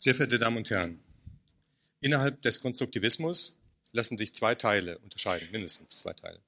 [0.00, 1.00] Sehr verehrte Damen und Herren,
[1.98, 3.58] innerhalb des Konstruktivismus
[3.90, 6.40] lassen sich zwei Teile unterscheiden, mindestens zwei Teile.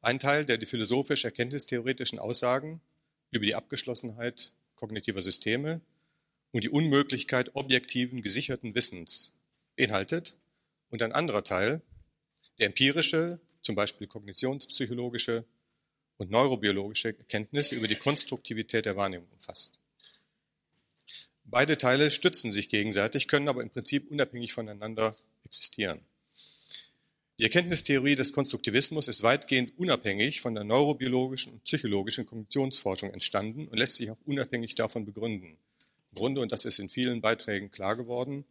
[0.00, 2.80] Ein Teil, der die philosophisch-erkenntnistheoretischen Aussagen
[3.30, 5.82] über die Abgeschlossenheit kognitiver Systeme
[6.52, 9.38] und die Unmöglichkeit objektiven, gesicherten Wissens
[9.76, 10.34] beinhaltet,
[10.88, 11.82] und ein anderer Teil,
[12.58, 15.44] der empirische, zum Beispiel kognitionspsychologische
[16.16, 19.78] und neurobiologische Erkenntnisse über die Konstruktivität der Wahrnehmung umfasst.
[21.54, 25.14] Beide Teile stützen sich gegenseitig, können aber im Prinzip unabhängig voneinander
[25.44, 26.00] existieren.
[27.38, 33.78] Die Erkenntnistheorie des Konstruktivismus ist weitgehend unabhängig von der neurobiologischen und psychologischen Kognitionsforschung entstanden und
[33.78, 35.56] lässt sich auch unabhängig davon begründen.
[36.10, 38.44] Im Grunde, und das ist in vielen Beiträgen klar geworden,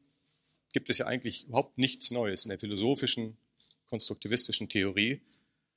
[0.71, 3.35] gibt es ja eigentlich überhaupt nichts Neues in der philosophischen,
[3.89, 5.19] konstruktivistischen Theorie.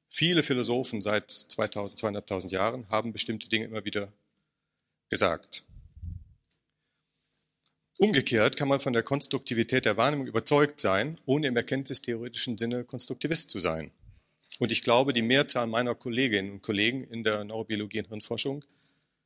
[0.09, 4.13] Viele Philosophen seit 2000, 200.000 Jahren haben bestimmte Dinge immer wieder
[5.09, 5.65] gesagt.
[7.99, 13.49] Umgekehrt kann man von der Konstruktivität der Wahrnehmung überzeugt sein, ohne im erkenntnistheoretischen Sinne Konstruktivist
[13.49, 13.91] zu sein.
[14.59, 18.65] Und ich glaube, die Mehrzahl meiner Kolleginnen und Kollegen in der Neurobiologie und Hirnforschung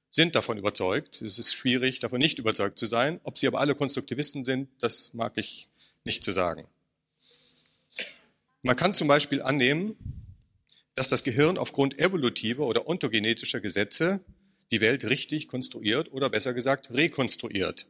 [0.08, 1.20] sind davon überzeugt.
[1.20, 3.20] Es ist schwierig, davon nicht überzeugt zu sein.
[3.24, 5.68] Ob sie aber alle Konstruktivisten sind, das mag ich
[6.04, 6.68] nicht zu sagen.
[8.62, 9.96] Man kann zum Beispiel annehmen,
[10.94, 14.20] dass das Gehirn aufgrund evolutiver oder ontogenetischer Gesetze
[14.70, 17.86] die Welt richtig konstruiert oder besser gesagt rekonstruiert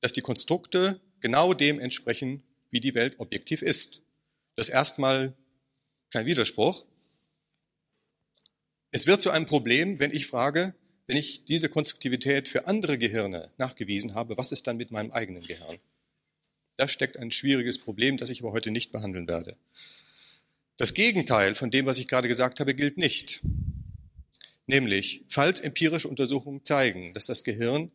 [0.00, 4.02] dass die Konstrukte genau dem entsprechen, wie die Welt objektiv ist.
[4.56, 5.34] Das ist erstmal
[6.10, 6.84] kein Widerspruch.
[8.90, 10.74] Es wird zu einem Problem, wenn ich frage,
[11.06, 15.42] wenn ich diese Konstruktivität für andere Gehirne nachgewiesen habe, was ist dann mit meinem eigenen
[15.42, 15.78] Gehirn?
[16.76, 19.56] Da steckt ein schwieriges Problem, das ich aber heute nicht behandeln werde.
[20.76, 23.42] Das Gegenteil von dem, was ich gerade gesagt habe, gilt nicht.
[24.66, 27.90] Nämlich, falls empirische Untersuchungen zeigen, dass das Gehirn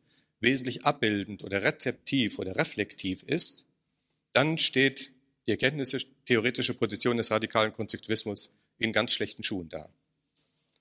[0.45, 3.65] wesentlich abbildend oder rezeptiv oder reflektiv ist,
[4.31, 5.11] dann steht
[5.47, 9.89] die erkenntnistheoretische Position des radikalen Konstruktivismus in ganz schlechten Schuhen da.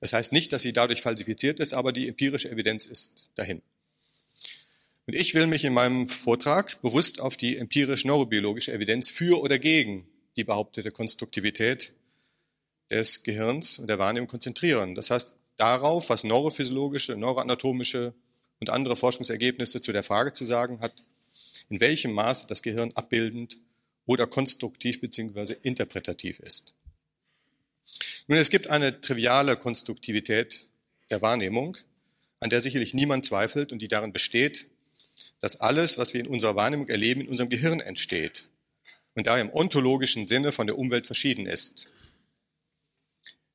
[0.01, 3.63] Das heißt nicht, dass sie dadurch falsifiziert ist, aber die empirische Evidenz ist dahin.
[5.07, 10.07] Und ich will mich in meinem Vortrag bewusst auf die empirisch-neurobiologische Evidenz für oder gegen
[10.37, 11.93] die behauptete Konstruktivität
[12.91, 14.95] des Gehirns und der Wahrnehmung konzentrieren.
[14.95, 18.15] Das heißt darauf, was neurophysiologische, neuroanatomische
[18.65, 21.05] und andere Forschungsergebnisse zu der Frage zu sagen hat,
[21.69, 23.59] in welchem Maße das Gehirn abbildend
[24.07, 25.57] oder konstruktiv bzw.
[25.63, 26.75] interpretativ ist.
[28.27, 30.69] Nun, es gibt eine triviale Konstruktivität
[31.11, 31.77] der Wahrnehmung,
[32.41, 34.67] an der sicherlich niemand zweifelt und die darin besteht,
[35.41, 38.49] dass alles, was wir in unserer Wahrnehmung erleben, in unserem Gehirn entsteht
[39.15, 41.89] und daher im ontologischen Sinne von der Umwelt verschieden ist.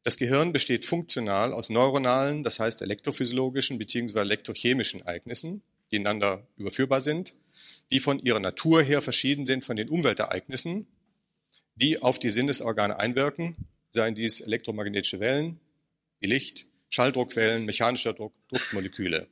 [0.03, 4.19] Das Gehirn besteht funktional aus neuronalen, das heißt elektrophysiologischen bzw.
[4.19, 5.61] elektrochemischen Ereignissen,
[5.91, 7.33] die ineinander überführbar sind,
[7.91, 10.87] die von ihrer Natur her verschieden sind von den Umweltereignissen,
[11.75, 13.55] die auf die Sinnesorgane einwirken,
[13.91, 15.59] seien dies elektromagnetische Wellen,
[16.19, 19.27] wie Licht, Schalldruckwellen, mechanischer Druck, Duftmoleküle.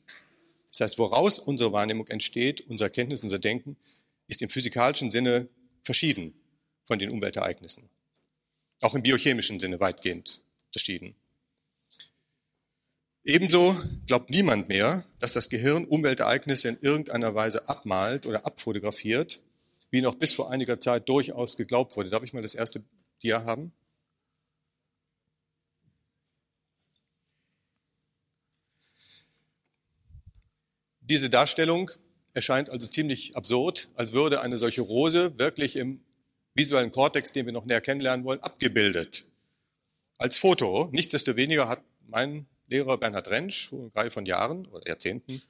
[0.69, 3.77] Das heißt, woraus unsere Wahrnehmung entsteht, unsere Erkenntnis, unser Denken,
[4.27, 5.47] ist im physikalischen Sinne
[5.81, 6.33] verschieden
[6.83, 7.89] von den Umweltereignissen.
[8.81, 10.41] Auch im biochemischen Sinne weitgehend
[10.77, 11.15] unterschieden.
[13.23, 19.41] Ebenso glaubt niemand mehr, dass das Gehirn Umweltereignisse in irgendeiner Weise abmalt oder abfotografiert,
[19.89, 22.09] wie noch bis vor einiger Zeit durchaus geglaubt wurde.
[22.09, 22.83] Darf ich mal das erste
[23.23, 23.73] Dia haben?
[31.01, 31.89] Diese Darstellung
[32.33, 36.01] erscheint also ziemlich absurd, als würde eine solche Rose wirklich im
[36.53, 39.25] visuellen Kortex, den wir noch näher kennenlernen wollen, abgebildet
[40.17, 40.89] als Foto.
[40.91, 45.41] Nichtsdestoweniger hat mein Lehrer Bernhard Rentsch, eine Reihe von Jahren oder Jahrzehnten,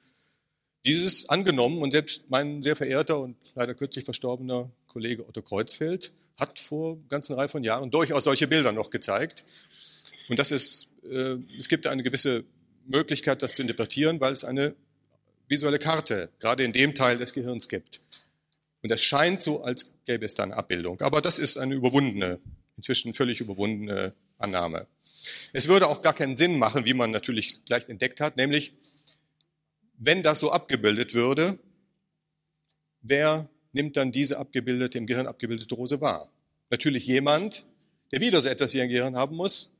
[0.84, 6.58] dieses angenommen und selbst mein sehr verehrter und leider kürzlich verstorbener Kollege Otto Kreuzfeld hat
[6.58, 9.44] vor einer ganzen Reihe von Jahren durchaus solche Bilder noch gezeigt.
[10.28, 12.44] Und das ist, äh, es gibt eine gewisse
[12.86, 14.74] Möglichkeit, das zu interpretieren, weil es eine
[15.48, 18.00] visuelle Karte gerade in dem Teil des Gehirns gibt.
[18.82, 21.00] Und es scheint so, als gäbe es da eine Abbildung.
[21.00, 22.38] Aber das ist eine überwundene,
[22.76, 24.86] inzwischen völlig überwundene Annahme.
[25.52, 28.72] Es würde auch gar keinen Sinn machen, wie man natürlich gleich entdeckt hat, nämlich
[29.98, 31.58] wenn das so abgebildet würde,
[33.02, 36.30] wer nimmt dann diese abgebildete, im Gehirn abgebildete Rose wahr?
[36.70, 37.64] Natürlich jemand,
[38.12, 39.72] der wieder so etwas wie ein Gehirn haben muss,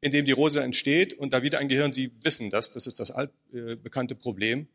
[0.00, 3.00] in dem die Rose entsteht und da wieder ein Gehirn, Sie wissen das, das ist
[3.00, 4.68] das altbekannte Problem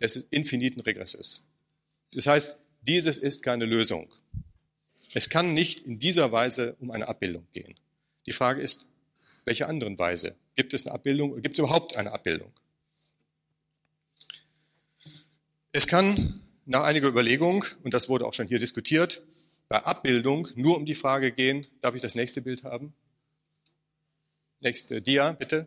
[0.00, 1.46] des infiniten Regresses.
[2.12, 4.12] Das heißt, dieses ist keine Lösung.
[5.14, 7.74] Es kann nicht in dieser Weise um eine Abbildung gehen.
[8.28, 8.94] Die Frage ist,
[9.46, 10.36] welche anderen Weise?
[10.54, 12.52] Gibt es eine Abbildung gibt es überhaupt eine Abbildung?
[15.72, 19.22] Es kann nach einiger Überlegung, und das wurde auch schon hier diskutiert,
[19.70, 22.92] bei Abbildung nur um die Frage gehen, darf ich das nächste Bild haben?
[24.60, 25.66] Nächste Dia, bitte.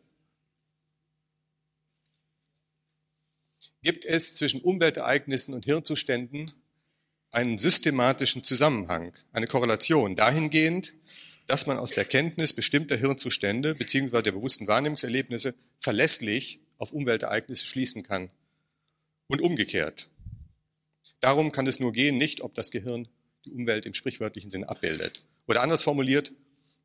[3.81, 6.52] Gibt es zwischen Umweltereignissen und Hirnzuständen
[7.31, 10.94] einen systematischen Zusammenhang, eine Korrelation dahingehend,
[11.48, 14.22] dass man aus der Kenntnis bestimmter Hirnzustände bzw.
[14.22, 18.30] der bewussten Wahrnehmungserlebnisse verlässlich auf Umweltereignisse schließen kann.
[19.28, 20.10] Und umgekehrt.
[21.22, 23.08] Darum kann es nur gehen, nicht ob das Gehirn
[23.46, 25.24] die Umwelt im sprichwörtlichen Sinne abbildet.
[25.48, 26.32] Oder anders formuliert,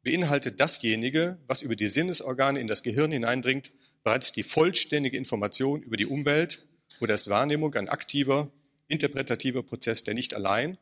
[0.03, 3.73] beinhaltet dasjenige, was über die Sinnesorgane in das Gehirn hineindringt,
[4.05, 6.65] bereits die vollständige Information über die Umwelt
[7.01, 8.51] oder ist Wahrnehmung ein aktiver,
[8.89, 10.79] interpretativer Prozess, der nicht allein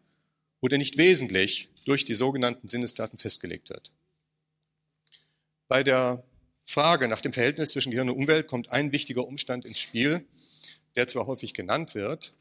[0.60, 3.92] oder nicht wesentlich durch die sogenannten Sinnesdaten festgelegt wird.
[5.68, 6.24] Bei der
[6.64, 10.24] Frage nach dem Verhältnis zwischen Gehirn und Umwelt kommt ein wichtiger Umstand ins Spiel,
[10.96, 12.34] der zwar häufig genannt wird,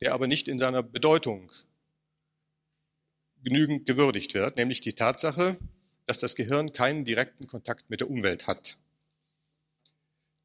[0.00, 1.52] der aber nicht in seiner Bedeutung
[3.44, 5.56] genügend gewürdigt wird, nämlich die Tatsache,
[6.06, 8.76] dass das Gehirn keinen direkten Kontakt mit der Umwelt hat.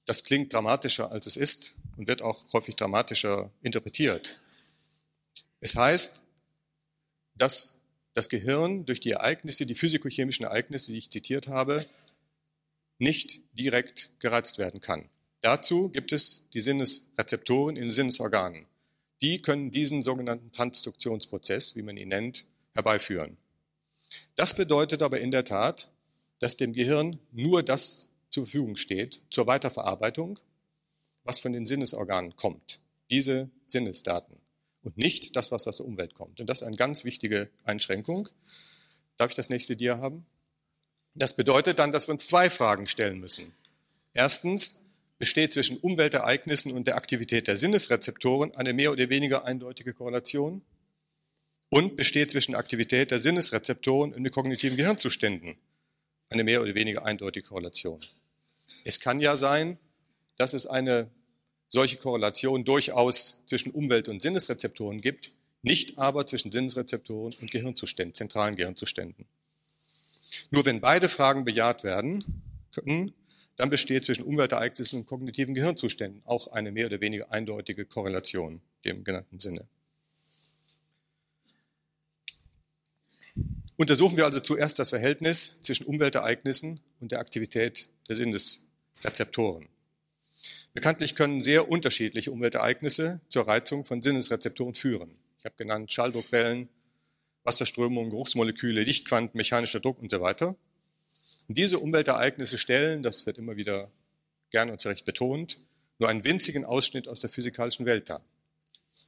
[0.06, 4.40] Das klingt dramatischer, als es ist und wird auch häufig dramatischer interpretiert.
[5.60, 6.24] Es heißt,
[7.36, 7.77] dass
[8.18, 11.86] das Gehirn durch die Ereignisse, die physikochemischen Ereignisse, die ich zitiert habe,
[12.98, 15.08] nicht direkt gereizt werden kann.
[15.42, 18.66] Dazu gibt es die Sinnesrezeptoren in den Sinnesorganen.
[19.22, 23.38] Die können diesen sogenannten Transduktionsprozess, wie man ihn nennt, herbeiführen.
[24.36, 25.92] Das bedeutet aber in der Tat,
[26.40, 30.40] dass dem Gehirn nur das zur Verfügung steht zur Weiterverarbeitung,
[31.24, 32.80] was von den Sinnesorganen kommt.
[33.12, 34.37] Diese Sinnesdaten
[34.88, 36.39] und nicht das, was aus der Umwelt kommt.
[36.39, 38.30] Und das ist eine ganz wichtige Einschränkung.
[39.18, 40.25] Darf ich das nächste Dia haben?
[41.13, 43.54] Das bedeutet dann, dass wir uns zwei Fragen stellen müssen.
[44.13, 44.86] Erstens,
[45.19, 50.62] besteht zwischen Umweltereignissen und der Aktivität der Sinnesrezeptoren eine mehr oder weniger eindeutige Korrelation?
[51.69, 55.57] Und besteht zwischen Aktivität der Sinnesrezeptoren und den kognitiven Gehirnzuständen
[56.30, 58.00] eine mehr oder weniger eindeutige Korrelation?
[58.86, 59.78] Es kann ja sein,
[60.38, 61.10] dass es eine
[61.69, 65.31] solche Korrelation durchaus zwischen Umwelt- und Sinnesrezeptoren gibt,
[65.62, 69.25] nicht aber zwischen Sinnesrezeptoren und Gehirnzuständen, zentralen Gehirnzuständen.
[70.52, 73.14] Nur wenn beide Fragen bejaht werden können,
[73.56, 79.04] dann besteht zwischen Umweltereignissen und kognitiven Gehirnzuständen auch eine mehr oder weniger eindeutige Korrelation im
[79.04, 79.66] genannten Sinne.
[83.75, 89.68] Untersuchen wir also zuerst das Verhältnis zwischen Umweltereignissen und der Aktivität der Sinnesrezeptoren.
[90.74, 95.16] Bekanntlich können sehr unterschiedliche Umweltereignisse zur Reizung von Sinnesrezeptoren führen.
[95.39, 96.69] Ich habe genannt Schalldruckwellen,
[97.44, 100.56] Wasserströmungen, Geruchsmoleküle, Lichtquanten, mechanischer Druck und so weiter.
[101.48, 103.89] Und diese Umweltereignisse stellen, das wird immer wieder
[104.51, 105.60] gern und zu Recht betont,
[106.00, 108.22] nur einen winzigen Ausschnitt aus der physikalischen Welt dar.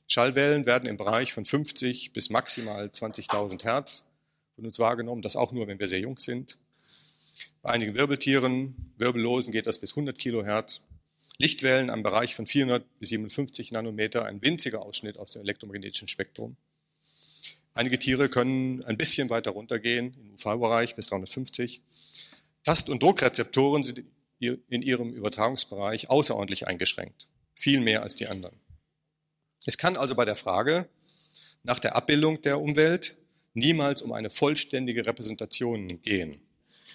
[0.08, 4.10] Schallwellen werden im Bereich von 50 bis maximal 20.000 Hertz
[4.56, 6.58] von uns wahrgenommen, das auch nur, wenn wir sehr jung sind.
[7.62, 10.88] Bei einigen Wirbeltieren, Wirbellosen geht das bis 100 Kilohertz.
[11.42, 16.58] Lichtwellen am Bereich von 400 bis 57 Nanometer, ein winziger Ausschnitt aus dem elektromagnetischen Spektrum.
[17.74, 21.82] Einige Tiere können ein bisschen weiter runtergehen, im UV-Bereich bis 350.
[22.64, 24.04] Tast- und Druckrezeptoren sind
[24.40, 28.60] in ihrem Übertragungsbereich außerordentlich eingeschränkt, viel mehr als die anderen.
[29.66, 30.90] Es kann also bei der Frage
[31.64, 33.16] nach der Abbildung der Umwelt
[33.54, 36.42] niemals um eine vollständige Repräsentation gehen,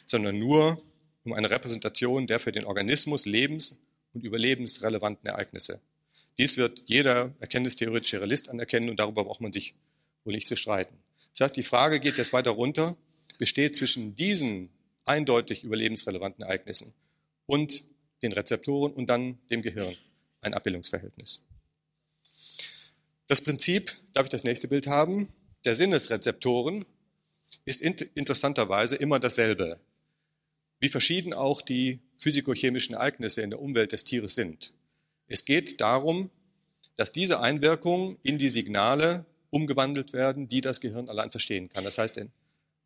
[0.05, 0.83] sondern nur
[1.25, 3.79] um eine Repräsentation der für den Organismus lebens-
[4.15, 5.81] und überlebensrelevanten Ereignisse.
[6.39, 9.75] Dies wird jeder erkenntnistheoretische Realist anerkennen und darüber braucht man sich
[10.25, 10.97] wohl nicht zu streiten.
[11.33, 12.97] Das heißt, die Frage geht jetzt weiter runter,
[13.39, 14.71] besteht zwischen diesen
[15.05, 16.95] eindeutig überlebensrelevanten Ereignissen
[17.47, 17.85] und
[18.23, 19.97] den Rezeptoren und dann dem Gehirn
[20.41, 21.45] ein Abbildungsverhältnis.
[23.27, 25.29] Das Prinzip, darf ich das nächste Bild haben,
[25.65, 26.85] der Sinnesrezeptoren
[27.65, 29.81] ist interessanterweise immer dasselbe,
[30.81, 34.73] wie verschieden auch die physikochemischen Ereignisse in der Umwelt des Tieres sind.
[35.27, 36.31] Es geht darum,
[36.97, 41.85] dass diese Einwirkungen in die Signale umgewandelt werden, die das Gehirn allein verstehen kann.
[41.85, 42.21] Das heißt,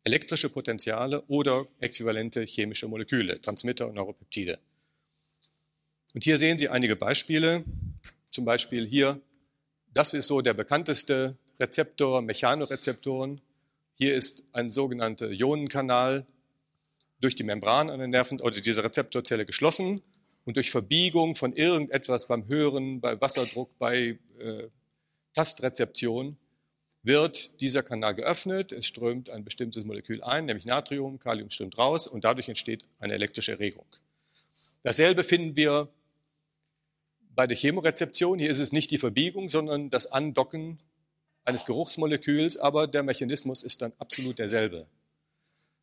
[0.03, 4.59] elektrische Potenziale oder äquivalente chemische Moleküle, Transmitter und Neuropeptide.
[6.13, 7.63] Und hier sehen Sie einige Beispiele.
[8.31, 9.19] Zum Beispiel hier,
[9.93, 13.41] das ist so der bekannteste Rezeptor, Mechanorezeptoren.
[13.95, 16.25] Hier ist ein sogenannter Ionenkanal
[17.21, 20.01] durch die Membran an den Nerven oder dieser Rezeptorzelle geschlossen
[20.45, 24.67] und durch Verbiegung von irgendetwas beim Hören, bei Wasserdruck, bei äh,
[25.33, 26.37] Tastrezeption
[27.03, 32.07] wird dieser Kanal geöffnet, es strömt ein bestimmtes Molekül ein, nämlich Natrium, Kalium strömt raus
[32.07, 33.85] und dadurch entsteht eine elektrische Erregung.
[34.83, 35.89] Dasselbe finden wir
[37.35, 38.39] bei der Chemorezeption.
[38.39, 40.79] Hier ist es nicht die Verbiegung, sondern das Andocken
[41.45, 44.87] eines Geruchsmoleküls, aber der Mechanismus ist dann absolut derselbe.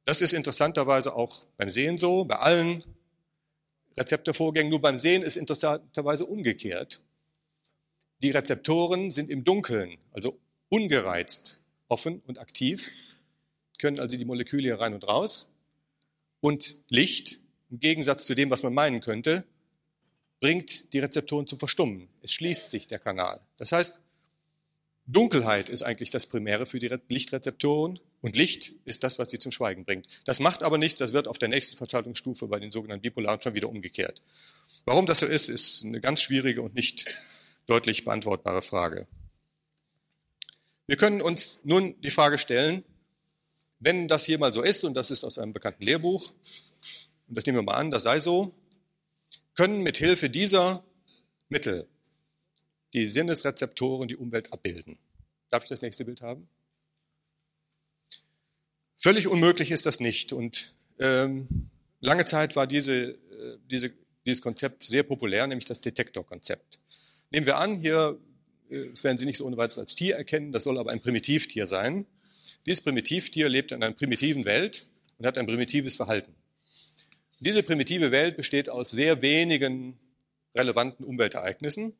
[0.07, 2.85] Das ist interessanterweise auch beim Sehen so, bei allen
[3.99, 4.71] Rezeptorvorgängen.
[4.71, 7.01] Nur beim Sehen ist interessanterweise umgekehrt.
[8.23, 11.59] Die Rezeptoren sind im Dunkeln, also ungereizt,
[11.89, 12.89] offen und aktiv,
[13.79, 15.51] können also die Moleküle rein und raus.
[16.41, 19.45] Und Licht, im Gegensatz zu dem, was man meinen könnte,
[20.39, 22.09] bringt die Rezeptoren zum Verstummen.
[22.23, 23.41] Es schließt sich der Kanal.
[23.57, 23.99] Das heißt,
[25.07, 29.53] Dunkelheit ist eigentlich das Primäre für die Lichtrezeptoren und Licht ist das, was sie zum
[29.53, 30.07] Schweigen bringt.
[30.25, 33.55] Das macht aber nichts, das wird auf der nächsten Verschaltungsstufe bei den sogenannten Bipolaren schon
[33.55, 34.23] wieder umgekehrt.
[34.85, 37.07] Warum das so ist, ist eine ganz schwierige und nicht
[37.67, 39.07] deutlich beantwortbare Frage.
[40.87, 42.85] Wir können uns nun die Frage stellen,
[43.81, 46.33] wenn das hier mal so ist, und das ist aus einem bekannten Lehrbuch,
[47.29, 48.55] und das nehmen wir mal an, das sei so,
[49.55, 50.85] können mit Hilfe dieser
[51.49, 51.89] Mittel
[52.95, 54.99] die Sinnesrezeptoren die Umwelt abbilden.
[55.51, 56.49] Darf ich das nächste Bild haben?
[59.07, 60.33] Völlig unmöglich ist das nicht.
[60.33, 61.47] Und ähm,
[62.01, 63.17] lange Zeit war diese, äh,
[63.71, 63.93] diese,
[64.27, 66.81] dieses Konzept sehr populär, nämlich das Detektorkonzept.
[67.31, 68.19] Nehmen wir an, hier,
[68.69, 71.01] äh, das werden Sie nicht so ohne weiteres als Tier erkennen, das soll aber ein
[71.01, 72.05] Primitivtier sein.
[72.67, 74.87] Dieses Primitivtier lebt in einer primitiven Welt
[75.19, 76.35] und hat ein primitives Verhalten.
[77.39, 79.97] Diese primitive Welt besteht aus sehr wenigen
[80.53, 81.95] relevanten Umweltereignissen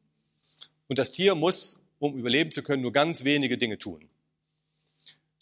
[0.89, 4.09] und das Tier muss, um überleben zu können, nur ganz wenige Dinge tun.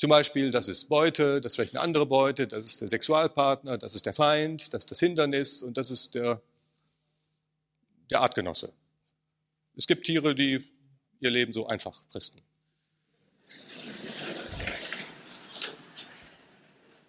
[0.05, 3.79] Zum Beispiel, das ist Beute, das ist vielleicht eine andere Beute, das ist der Sexualpartner,
[3.79, 6.43] das ist der Feind, das ist das Hindernis und das ist der,
[8.11, 8.75] der Artgenosse.
[9.79, 10.63] Es gibt Tiere, die
[11.21, 12.43] ihr Leben so einfach fristen.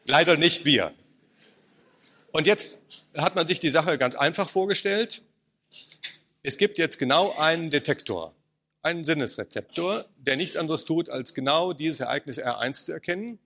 [0.06, 0.94] Leider nicht wir.
[2.32, 2.82] Und jetzt
[3.18, 5.22] hat man sich die Sache ganz einfach vorgestellt.
[6.44, 8.34] Es gibt jetzt genau einen Detektor,
[8.86, 13.40] einen Sinnesrezeptor, der nichts anderes tut, als genau dieses Ereignis R1 zu erkennen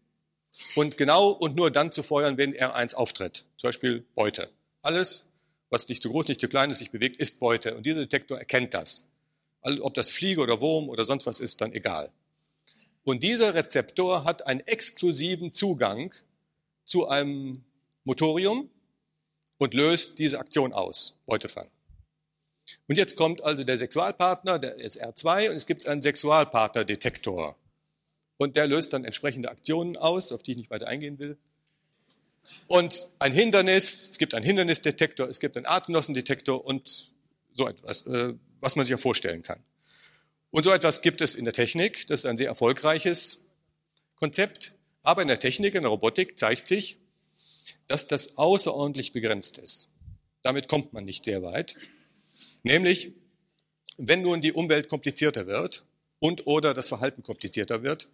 [0.76, 3.46] und genau und nur dann zu feuern, wenn R1 auftritt.
[3.58, 4.50] Zum Beispiel Beute.
[4.82, 5.30] Alles,
[5.70, 7.76] was nicht zu groß, nicht zu klein ist, sich bewegt, ist Beute.
[7.76, 9.08] Und dieser Detektor erkennt das.
[9.62, 12.12] Ob das Fliege oder Wurm oder sonst was ist, dann egal.
[13.06, 16.14] Und dieser Rezeptor hat einen exklusiven Zugang
[16.84, 17.64] zu einem
[18.04, 18.70] Motorium
[19.58, 21.72] und löst diese Aktion aus, Beutefangen.
[22.88, 27.56] Und jetzt kommt also der Sexualpartner, der ist R2, und es gibt einen Sexualpartnerdetektor.
[28.38, 31.38] Und der löst dann entsprechende Aktionen aus, auf die ich nicht weiter eingehen will.
[32.68, 37.12] Und ein Hindernis, es gibt einen Hindernisdetektor, es gibt einen Artgenossendetektor und
[37.54, 39.60] so etwas, äh, was man sich ja vorstellen kann.
[40.52, 43.46] Und so etwas gibt es in der Technik, das ist ein sehr erfolgreiches
[44.16, 44.74] Konzept.
[45.04, 46.98] Aber in der Technik, in der Robotik zeigt sich,
[47.88, 49.92] dass das außerordentlich begrenzt ist.
[50.42, 51.76] Damit kommt man nicht sehr weit.
[52.64, 53.14] Nämlich,
[53.98, 55.84] wenn nun die Umwelt komplizierter wird
[56.20, 58.10] und oder das Verhalten komplizierter wird,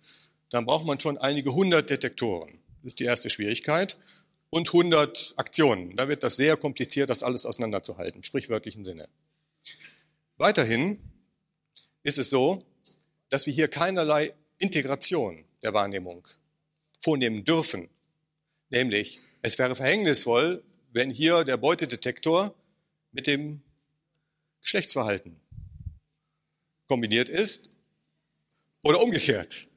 [0.50, 2.60] dann braucht man schon einige hundert Detektoren.
[2.82, 3.98] Das ist die erste Schwierigkeit.
[4.52, 5.98] Und hundert Aktionen.
[5.98, 9.10] Da wird das sehr kompliziert, das alles auseinanderzuhalten, sprichwörtlichen Sinne.
[10.38, 11.00] Weiterhin
[12.04, 12.64] ist es so,
[13.30, 16.26] dass wir hier keinerlei Integration der Wahrnehmung
[17.00, 17.90] vornehmen dürfen.
[18.70, 22.54] Nämlich, es wäre verhängnisvoll, wenn hier der Beutedetektor
[23.12, 23.62] mit dem
[24.66, 25.40] Geschlechtsverhalten
[26.88, 27.70] kombiniert ist
[28.82, 29.68] oder umgekehrt.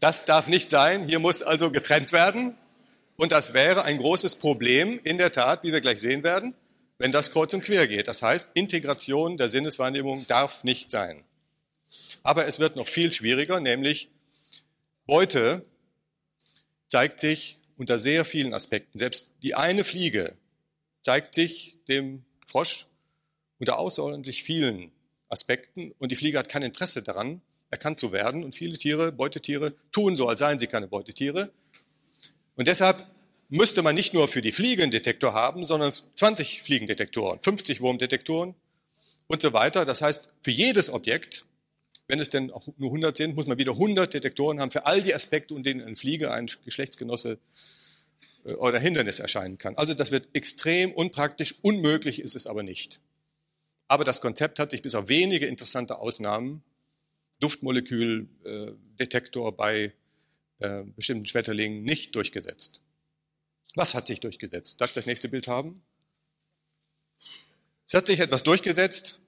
[0.00, 1.06] Das darf nicht sein.
[1.06, 2.58] Hier muss also getrennt werden.
[3.16, 6.54] Und das wäre ein großes Problem, in der Tat, wie wir gleich sehen werden,
[6.98, 8.08] wenn das kreuz und quer geht.
[8.08, 11.24] Das heißt, Integration der Sinneswahrnehmung darf nicht sein.
[12.24, 14.10] Aber es wird noch viel schwieriger, nämlich
[15.06, 15.64] Beute
[16.88, 18.98] zeigt sich unter sehr vielen Aspekten.
[18.98, 20.36] Selbst die eine Fliege
[21.02, 22.86] zeigt sich dem Frosch
[23.58, 24.92] unter außerordentlich vielen
[25.28, 28.44] Aspekten und die Fliege hat kein Interesse daran, erkannt zu werden.
[28.44, 31.50] Und viele Tiere, Beutetiere, tun so, als seien sie keine Beutetiere.
[32.54, 33.06] Und deshalb
[33.48, 38.54] müsste man nicht nur für die Fliege einen Detektor haben, sondern 20 Fliegendetektoren, 50 Wurmdetektoren
[39.26, 39.84] und so weiter.
[39.84, 41.44] Das heißt, für jedes Objekt,
[42.08, 45.02] wenn es denn auch nur 100 sind, muss man wieder 100 Detektoren haben für all
[45.02, 47.38] die Aspekte, in denen eine Fliege, ein Geschlechtsgenosse
[48.44, 49.76] äh, oder Hindernis erscheinen kann.
[49.76, 53.00] Also das wird extrem unpraktisch, unmöglich ist es aber nicht.
[53.88, 56.62] Aber das Konzept hat sich bis auf wenige interessante Ausnahmen,
[57.40, 59.92] Duftmoleküldetektor bei
[60.58, 62.82] äh, bestimmten Schmetterlingen, nicht durchgesetzt.
[63.74, 64.80] Was hat sich durchgesetzt?
[64.80, 65.82] Darf ich das nächste Bild haben?
[67.86, 69.20] Es hat sich etwas durchgesetzt,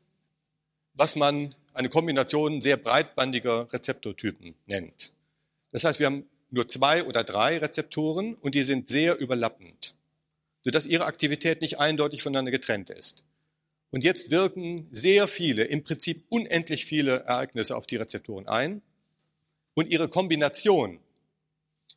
[0.95, 5.13] was man eine Kombination sehr breitbandiger Rezeptortypen nennt.
[5.71, 9.95] Das heißt, wir haben nur zwei oder drei Rezeptoren und die sind sehr überlappend,
[10.63, 13.25] sodass ihre Aktivität nicht eindeutig voneinander getrennt ist.
[13.91, 18.83] Und jetzt wirken sehr viele, im Prinzip unendlich viele Ereignisse auf die Rezeptoren ein.
[19.75, 20.99] Und ihre Kombination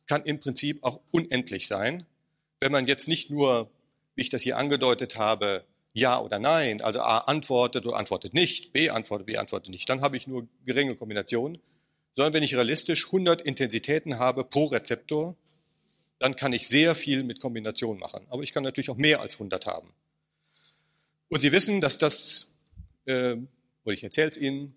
[0.06, 2.06] kann im Prinzip auch unendlich sein,
[2.60, 3.70] wenn man jetzt nicht nur,
[4.14, 8.72] wie ich das hier angedeutet habe, ja oder nein, also A antwortet oder antwortet nicht,
[8.72, 11.58] B antwortet, B antwortet nicht, dann habe ich nur geringe Kombinationen,
[12.16, 15.36] sondern wenn ich realistisch 100 Intensitäten habe pro Rezeptor,
[16.18, 18.24] dann kann ich sehr viel mit Kombinationen machen.
[18.28, 19.92] Aber ich kann natürlich auch mehr als 100 haben.
[21.32, 22.52] Und Sie wissen, dass das,
[23.06, 23.36] äh,
[23.84, 24.76] oder ich erzähle es Ihnen,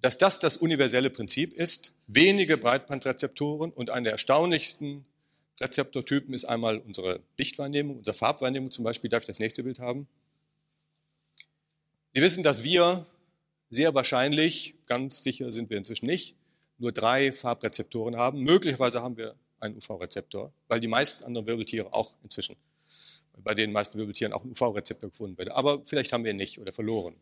[0.00, 1.96] dass das das universelle Prinzip ist.
[2.06, 5.04] Wenige Breitbandrezeptoren und eine der erstaunlichsten
[5.58, 9.10] Rezeptortypen ist einmal unsere Lichtwahrnehmung, unsere Farbwahrnehmung zum Beispiel.
[9.10, 10.06] Darf ich das nächste Bild haben?
[12.14, 13.04] Sie wissen, dass wir
[13.68, 16.36] sehr wahrscheinlich, ganz sicher sind wir inzwischen nicht,
[16.78, 18.44] nur drei Farbrezeptoren haben.
[18.44, 22.54] Möglicherweise haben wir einen UV-Rezeptor, weil die meisten anderen Wirbeltiere auch inzwischen,
[23.42, 25.50] bei den meisten Wirbeltieren auch ein UV-Rezeptor gefunden wird.
[25.50, 27.14] Aber vielleicht haben wir ihn nicht oder verloren.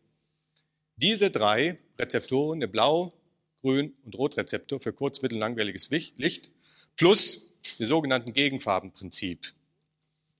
[0.95, 3.13] Diese drei Rezeptoren, der Blau-,
[3.61, 6.51] Grün- und Rotrezeptor für kurz-, mittel-, langwelliges Licht,
[6.95, 9.53] plus den sogenannten Gegenfarbenprinzip,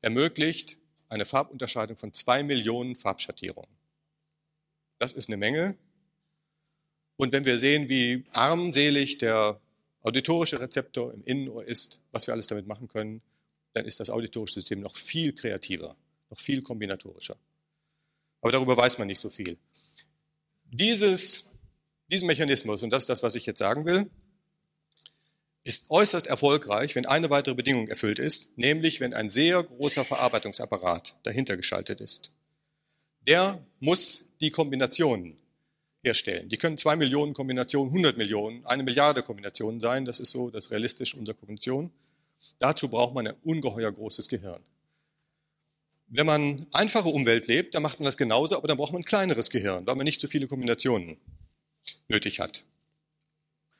[0.01, 0.77] ermöglicht
[1.09, 3.69] eine Farbunterscheidung von zwei Millionen Farbschattierungen.
[4.97, 5.75] Das ist eine Menge.
[7.17, 9.59] Und wenn wir sehen, wie armselig der
[10.01, 13.21] auditorische Rezeptor im Innenohr ist, was wir alles damit machen können,
[13.73, 15.95] dann ist das auditorische System noch viel kreativer,
[16.29, 17.37] noch viel kombinatorischer.
[18.41, 19.57] Aber darüber weiß man nicht so viel.
[20.65, 21.57] Dieses,
[22.07, 24.09] diesen Mechanismus, und das ist das, was ich jetzt sagen will,
[25.63, 31.15] ist äußerst erfolgreich, wenn eine weitere Bedingung erfüllt ist, nämlich wenn ein sehr großer Verarbeitungsapparat
[31.23, 32.33] dahinter geschaltet ist.
[33.27, 35.37] Der muss die Kombinationen
[36.03, 36.49] herstellen.
[36.49, 40.05] Die können zwei Millionen Kombinationen, 100 Millionen, eine Milliarde Kombinationen sein.
[40.05, 41.91] Das ist so das realistisch unserer Kognition.
[42.59, 44.61] Dazu braucht man ein ungeheuer großes Gehirn.
[46.07, 49.05] Wenn man einfache Umwelt lebt, dann macht man das genauso, aber dann braucht man ein
[49.05, 51.17] kleineres Gehirn, weil man nicht so viele Kombinationen
[52.09, 52.63] nötig hat.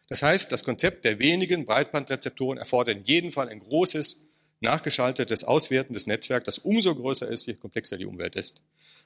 [0.08, 4.26] Das heißt, das Konzept der wenigen Breitbandrezeptoren erfordert in jedem Fall ein großes,
[4.62, 8.62] nachgeschaltetes, auswertendes Netzwerk, das umso größer ist, je komplexer die Umwelt ist.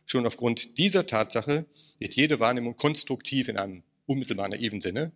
[0.05, 1.65] Schon aufgrund dieser Tatsache
[1.99, 5.11] ist jede Wahrnehmung konstruktiv in einem unmittelbar naiven Sinne,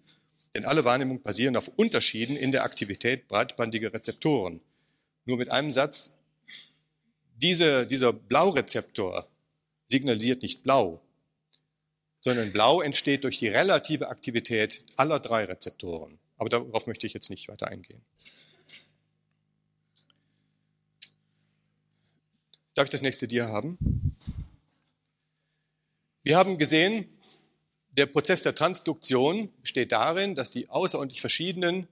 [0.53, 4.61] denn alle Wahrnehmungen basieren auf Unterschieden in der Aktivität breitbandiger Rezeptoren.
[5.25, 6.15] Nur mit einem Satz,
[7.35, 9.27] diese, dieser Blaurezeptor
[9.87, 11.01] signalisiert nicht blau,
[12.19, 16.19] sondern blau entsteht durch die relative Aktivität aller drei Rezeptoren.
[16.37, 18.01] Aber darauf möchte ich jetzt nicht weiter eingehen.
[22.73, 23.77] Darf ich das nächste Dia haben?
[26.23, 27.09] Wir haben gesehen,
[27.99, 31.89] der Prozess der Transduktion besteht darin, dass die außerordentlich verschiedenen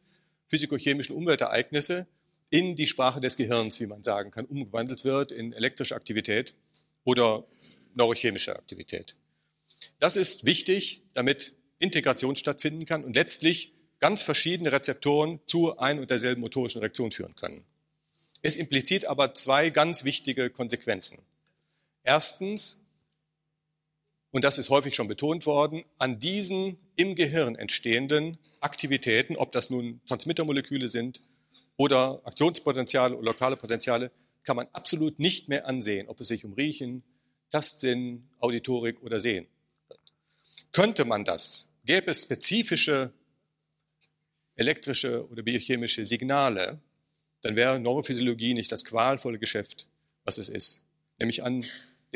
[0.48, 2.08] physikochemischen Umweltereignisse
[2.50, 6.54] in die Sprache des Gehirns, wie man sagen kann, umgewandelt wird in elektrische Aktivität
[7.04, 7.46] oder
[7.93, 9.15] neurochemische Aktivität.
[10.00, 16.10] Das ist wichtig, damit Integration stattfinden kann und letztlich ganz verschiedene Rezeptoren zu ein und
[16.10, 17.65] derselben motorischen Reaktion führen können.
[18.41, 21.20] Es impliziert aber zwei ganz wichtige Konsequenzen.
[22.04, 22.80] Erstens,
[24.32, 29.70] und das ist häufig schon betont worden, an diesen im Gehirn entstehenden Aktivitäten, ob das
[29.70, 31.22] nun Transmittermoleküle sind
[31.78, 34.12] oder Aktionspotenziale oder lokale Potenziale,
[34.44, 37.04] kann man absolut nicht mehr ansehen, ob es sich um Riechen,
[37.52, 39.48] Tastsinn, Auditorik oder Sehen.
[40.72, 43.13] Könnte man das, gäbe es spezifische
[44.56, 46.80] elektrische oder biochemische Signale,
[47.42, 49.88] dann wäre Neurophysiologie nicht das qualvolle Geschäft,
[50.26, 50.84] was es ist.
[51.20, 51.66] Nämlich an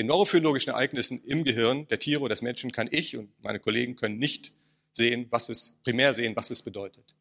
[0.01, 3.95] den neurophysiologischen Ereignissen im Gehirn der Tiere oder des Menschen kann ich und meine Kollegen
[3.95, 4.51] können nicht
[4.93, 7.15] sehen, was es primär sehen, was es bedeutet.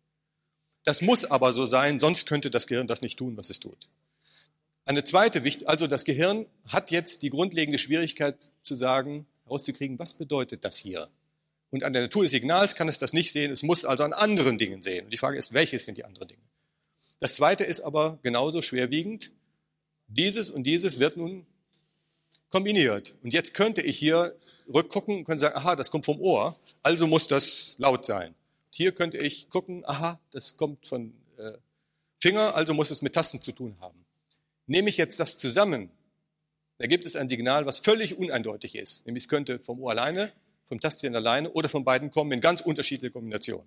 [0.84, 3.88] Das muss aber so sein, sonst könnte das Gehirn das nicht tun, was es tut.
[4.86, 10.14] Eine zweite Wicht, also das Gehirn hat jetzt die grundlegende Schwierigkeit zu sagen, herauszukriegen, was
[10.14, 11.06] bedeutet das hier?
[11.68, 14.14] Und an der Natur des Signals kann es das nicht sehen, es muss also an
[14.14, 15.04] anderen Dingen sehen.
[15.04, 16.42] Und die Frage ist, welches sind die anderen Dinge?
[17.18, 19.32] Das zweite ist aber genauso schwerwiegend.
[20.08, 21.46] Dieses und dieses wird nun
[22.50, 23.14] kombiniert.
[23.22, 24.36] Und jetzt könnte ich hier
[24.72, 28.34] rückgucken und könnte sagen, aha, das kommt vom Ohr, also muss das laut sein.
[28.70, 31.52] Hier könnte ich gucken, aha, das kommt von äh,
[32.18, 34.04] Finger, also muss es mit Tasten zu tun haben.
[34.66, 35.90] Nehme ich jetzt das zusammen,
[36.78, 39.04] da gibt es ein Signal, was völlig uneindeutig ist.
[39.06, 40.32] Nämlich es könnte vom Ohr alleine,
[40.64, 43.66] vom Tastsinn alleine oder von beiden kommen in ganz unterschiedliche Kombinationen.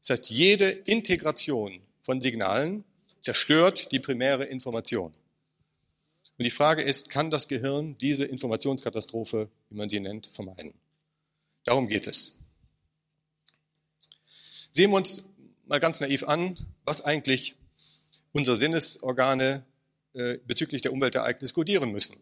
[0.00, 2.84] Das heißt, jede Integration von Signalen
[3.20, 5.12] zerstört die primäre Information.
[6.40, 10.72] Und die Frage ist, kann das Gehirn diese Informationskatastrophe, wie man sie nennt, vermeiden?
[11.64, 12.38] Darum geht es.
[14.72, 15.24] Sehen wir uns
[15.66, 17.56] mal ganz naiv an, was eigentlich
[18.32, 19.66] unsere Sinnesorgane
[20.14, 22.16] äh, bezüglich der Umweltereignisse kodieren müssen.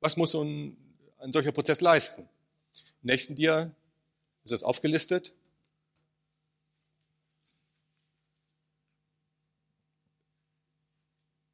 [0.00, 0.76] Was muss ein,
[1.20, 2.28] ein solcher Prozess leisten?
[3.00, 3.74] Im nächsten Dia
[4.44, 5.32] ist das aufgelistet.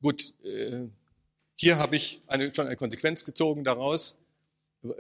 [0.02, 0.88] Gut, äh,
[1.60, 4.18] hier habe ich eine, schon eine Konsequenz gezogen daraus,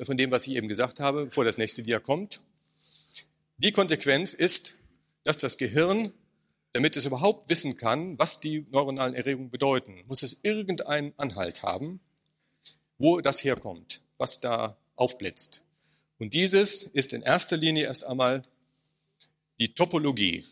[0.02, 2.40] von dem, was ich eben gesagt habe, bevor das nächste Dia kommt.
[3.56, 4.78] Die Konsequenz ist,
[5.24, 6.12] dass das Gehirn,
[6.74, 11.98] damit es überhaupt wissen kann, was die neuronalen Erregungen bedeuten, muss es irgendeinen Anhalt haben,
[12.98, 15.64] wo das herkommt, was da aufblitzt.
[16.18, 18.42] Und dieses ist in erster Linie erst einmal
[19.60, 20.44] die Topologie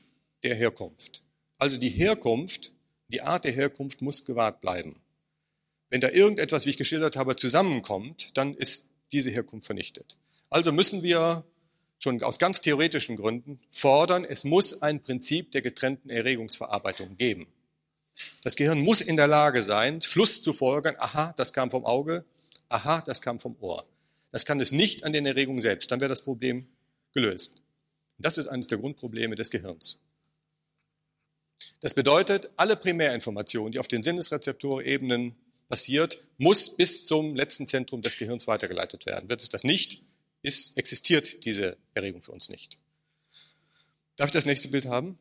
[0.43, 1.23] der Herkunft.
[1.59, 2.73] Also die Herkunft,
[3.09, 4.99] die Art der Herkunft muss gewahrt bleiben.
[5.91, 10.17] Wenn da irgendetwas, wie ich geschildert habe, zusammenkommt, dann ist diese Herkunft vernichtet.
[10.51, 11.45] Also müssen wir
[11.99, 17.49] schon aus ganz theoretischen Gründen fordern, es muss ein Prinzip der getrennten Erregungsverarbeitung geben.
[18.43, 22.25] Das Gehirn muss in der Lage sein, Schluss zu folgern, aha, das kam vom Auge,
[22.69, 23.85] aha, das kam vom Ohr.
[24.31, 26.69] Das kann es nicht an den Erregungen selbst, dann wäre das Problem
[27.13, 27.63] gelöst.
[28.19, 30.01] Das ist eines der Grundprobleme des Gehirns.
[31.81, 35.37] Das bedeutet, alle Primärinformationen, die auf den Sinnesrezeptorebenen
[35.69, 39.29] passiert, muss bis zum letzten Zentrum des Gehirns weitergeleitet werden.
[39.29, 40.03] Wird es das nicht,
[40.43, 42.79] ist, existiert diese Erregung für uns nicht.
[44.17, 45.19] Darf ich das nächste Bild haben?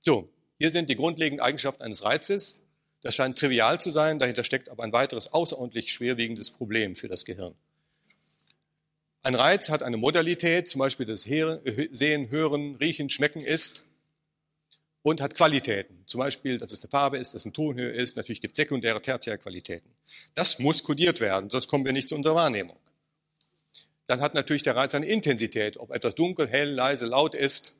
[0.00, 2.62] So, hier sind die grundlegenden Eigenschaften eines Reizes.
[3.00, 7.24] Das scheint trivial zu sein, dahinter steckt aber ein weiteres außerordentlich schwerwiegendes Problem für das
[7.24, 7.54] Gehirn.
[9.22, 13.88] Ein Reiz hat eine Modalität, zum Beispiel das Sehen, Hören, Riechen, Schmecken ist
[15.04, 16.02] und hat Qualitäten.
[16.06, 18.16] Zum Beispiel, dass es eine Farbe ist, dass es eine Tonhöhe ist.
[18.16, 19.88] Natürlich gibt es sekundäre, tertiäre Qualitäten.
[20.34, 22.78] Das muss kodiert werden, sonst kommen wir nicht zu unserer Wahrnehmung.
[24.06, 27.76] Dann hat natürlich der Reiz eine Intensität, ob etwas dunkel, hell, leise, laut ist.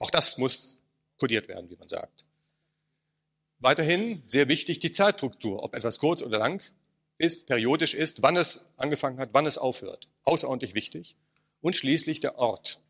[0.00, 0.80] Auch das muss
[1.18, 2.24] kodiert werden, wie man sagt.
[3.60, 6.60] Weiterhin sehr wichtig die Zeitstruktur, ob etwas kurz oder lang
[7.18, 10.08] ist, periodisch ist, wann es angefangen hat, wann es aufhört.
[10.24, 11.14] Außerordentlich wichtig.
[11.60, 12.80] Und schließlich der Ort,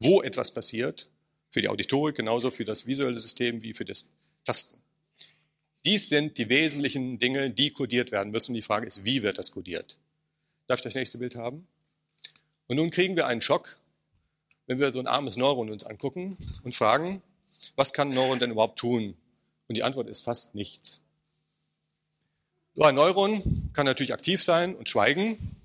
[0.00, 1.10] wo etwas passiert
[1.48, 4.06] für die Auditorik, genauso für das visuelle System wie für das
[4.44, 4.80] Tasten.
[5.84, 8.54] Dies sind die wesentlichen Dinge, die kodiert werden müssen.
[8.54, 9.96] Die Frage ist, wie wird das kodiert?
[10.66, 11.66] Darf ich das nächste Bild haben?
[12.66, 13.78] Und nun kriegen wir einen Schock,
[14.66, 17.22] wenn wir so ein armes Neuron uns angucken und fragen,
[17.76, 19.16] was kann ein Neuron denn überhaupt tun?
[19.68, 21.00] Und die Antwort ist fast nichts.
[22.74, 25.56] So ein Neuron kann natürlich aktiv sein und schweigen.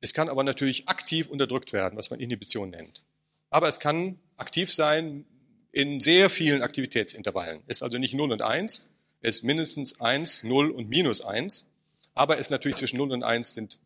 [0.00, 3.02] Es kann aber natürlich aktiv unterdrückt werden, was man Inhibition nennt.
[3.50, 5.24] Aber es kann aktiv sein
[5.72, 7.62] in sehr vielen Aktivitätsintervallen.
[7.66, 11.66] Ist also nicht 0 und 1, ist mindestens 1, 0 und minus 1.
[12.14, 13.78] Aber es natürlich zwischen 0 und 1 sind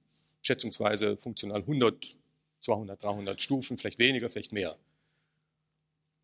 [0.42, 2.16] schätzungsweise funktional 100,
[2.60, 4.76] 200, 300 Stufen, vielleicht weniger, vielleicht mehr.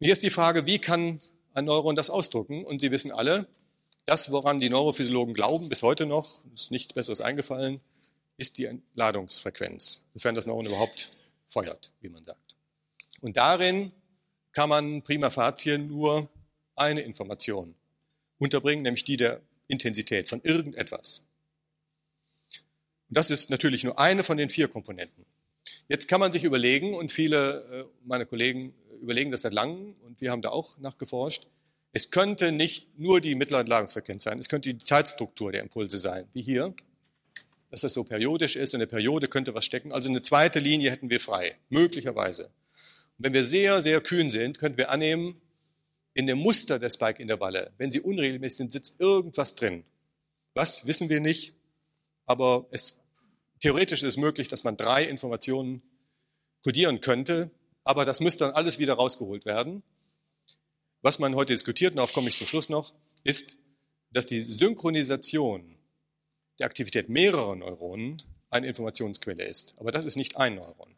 [0.01, 1.21] hier ist die Frage, wie kann
[1.55, 2.65] ein Neuron das ausdrücken?
[2.65, 3.47] Und Sie wissen alle,
[4.07, 7.81] das, woran die Neurophysiologen glauben, bis heute noch, ist nichts Besseres eingefallen,
[8.37, 11.11] ist die Entladungsfrequenz, sofern das Neuron überhaupt
[11.49, 12.55] feuert, wie man sagt.
[13.23, 13.93] Und darin
[14.55, 16.29] kann man prima facie nur
[16.77, 17.75] eine Information
[18.39, 21.25] unterbringen, nämlich die der Intensität von irgendetwas.
[23.09, 25.25] Und das ist natürlich nur eine von den vier Komponenten.
[25.89, 30.21] Jetzt kann man sich überlegen, und viele äh, meiner Kollegen überlegen das seit langem, und
[30.21, 31.47] wir haben da auch nachgeforscht,
[31.93, 36.27] es könnte nicht nur die mittlere Entladungsfrequenz sein, es könnte die Zeitstruktur der Impulse sein,
[36.33, 36.75] wie hier,
[37.71, 39.93] dass das so periodisch ist, in der Periode könnte was stecken.
[39.93, 42.51] Also eine zweite Linie hätten wir frei, möglicherweise.
[43.19, 45.41] Und wenn wir sehr, sehr kühn sind, könnten wir annehmen,
[46.15, 49.85] in dem Muster der Spike-Intervalle, wenn sie unregelmäßig sind, sitzt irgendwas drin.
[50.55, 51.55] Was, wissen wir nicht,
[52.27, 53.05] aber es,
[53.61, 55.83] theoretisch ist es möglich, dass man drei Informationen
[56.63, 57.51] kodieren könnte,
[57.83, 59.83] aber das müsste dann alles wieder rausgeholt werden.
[61.03, 63.65] Was man heute diskutiert, darauf komme ich zum Schluss noch, ist,
[64.11, 65.77] dass die Synchronisation
[66.59, 69.75] der Aktivität mehrerer Neuronen eine Informationsquelle ist.
[69.79, 70.95] Aber das ist nicht ein Neuron.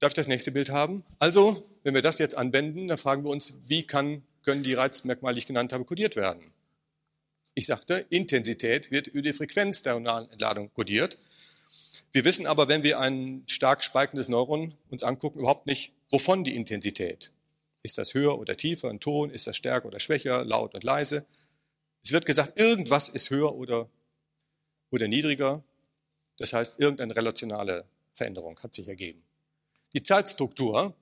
[0.00, 1.04] Darf ich das nächste Bild haben?
[1.18, 5.34] Also, wenn wir das jetzt anwenden, dann fragen wir uns, wie kann, können die Reizmerkmale,
[5.34, 6.52] die ich genannt habe, kodiert werden?
[7.54, 11.18] Ich sagte, Intensität wird über die Frequenz der Entladung kodiert.
[12.12, 16.56] Wir wissen aber, wenn wir ein stark speikendes Neuron uns angucken, überhaupt nicht, wovon die
[16.56, 17.30] Intensität.
[17.82, 19.30] Ist das höher oder tiefer ein Ton?
[19.30, 21.26] Ist das stärker oder schwächer, laut und leise?
[22.02, 23.88] Es wird gesagt, irgendwas ist höher oder,
[24.90, 25.62] oder niedriger.
[26.38, 29.22] Das heißt, irgendeine relationale Veränderung hat sich ergeben.
[29.92, 30.94] Die Zeitstruktur.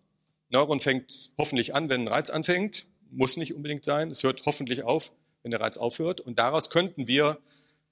[0.50, 2.86] Neuron fängt hoffentlich an, wenn ein Reiz anfängt.
[3.10, 4.10] Muss nicht unbedingt sein.
[4.10, 6.20] Es hört hoffentlich auf, wenn der Reiz aufhört.
[6.20, 7.38] Und daraus könnten wir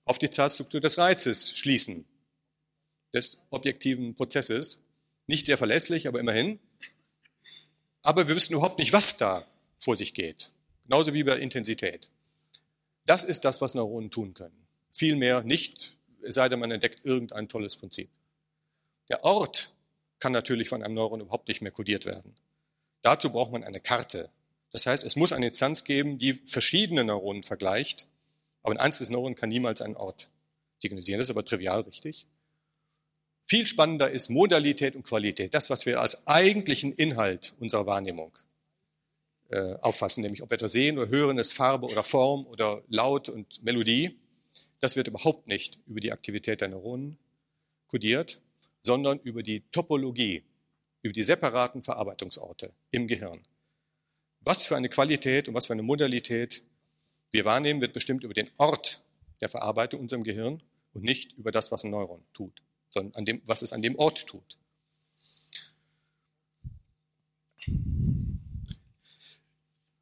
[0.04, 2.06] auf die Zeitstruktur des Reizes schließen.
[3.12, 4.84] Des objektiven Prozesses.
[5.26, 6.58] Nicht sehr verlässlich, aber immerhin.
[8.02, 9.44] Aber wir wissen überhaupt nicht, was da
[9.78, 10.52] vor sich geht.
[10.84, 12.08] Genauso wie bei Intensität.
[13.04, 14.66] Das ist das, was Neuronen tun können.
[14.92, 18.08] Vielmehr nicht, es sei denn, man entdeckt irgendein tolles Prinzip.
[19.08, 19.72] Der Ort
[20.18, 22.34] kann natürlich von einem Neuron überhaupt nicht mehr kodiert werden.
[23.02, 24.30] Dazu braucht man eine Karte.
[24.72, 28.08] Das heißt, es muss eine Instanz geben, die verschiedene Neuronen vergleicht,
[28.62, 30.28] aber ein einzelnes Neuron kann niemals einen Ort
[30.80, 31.18] signalisieren.
[31.18, 32.26] Das ist aber trivial richtig.
[33.44, 38.36] Viel spannender ist Modalität und Qualität, das, was wir als eigentlichen Inhalt unserer Wahrnehmung
[39.50, 43.28] äh, auffassen, nämlich ob wir etwas sehen oder hören, ist Farbe oder Form oder Laut
[43.28, 44.18] und Melodie.
[44.80, 47.18] Das wird überhaupt nicht über die Aktivität der Neuronen
[47.86, 48.40] kodiert,
[48.86, 50.44] sondern über die Topologie,
[51.02, 53.42] über die separaten Verarbeitungsorte im Gehirn.
[54.40, 56.62] Was für eine Qualität und was für eine Modalität
[57.32, 59.02] wir wahrnehmen, wird bestimmt über den Ort
[59.40, 60.62] der Verarbeitung in unserem Gehirn
[60.94, 63.96] und nicht über das, was ein Neuron tut, sondern an dem, was es an dem
[63.96, 64.56] Ort tut.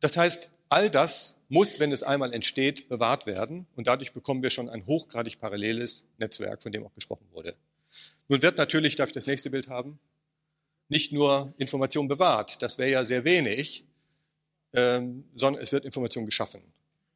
[0.00, 4.50] Das heißt, all das muss, wenn es einmal entsteht, bewahrt werden und dadurch bekommen wir
[4.50, 7.56] schon ein hochgradig paralleles Netzwerk, von dem auch gesprochen wurde.
[8.28, 9.98] Nun wird natürlich, darf ich das nächste Bild haben,
[10.88, 13.84] nicht nur Information bewahrt, das wäre ja sehr wenig,
[14.72, 16.60] ähm, sondern es wird Information geschaffen.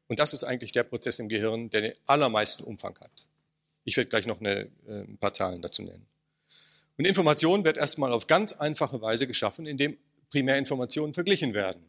[0.07, 3.27] Und das ist eigentlich der Prozess im Gehirn, der den allermeisten Umfang hat.
[3.83, 6.05] Ich werde gleich noch eine, äh, ein paar Zahlen dazu nennen.
[6.97, 9.97] Und Information wird erstmal auf ganz einfache Weise geschaffen, indem
[10.29, 11.81] Primärinformationen verglichen werden.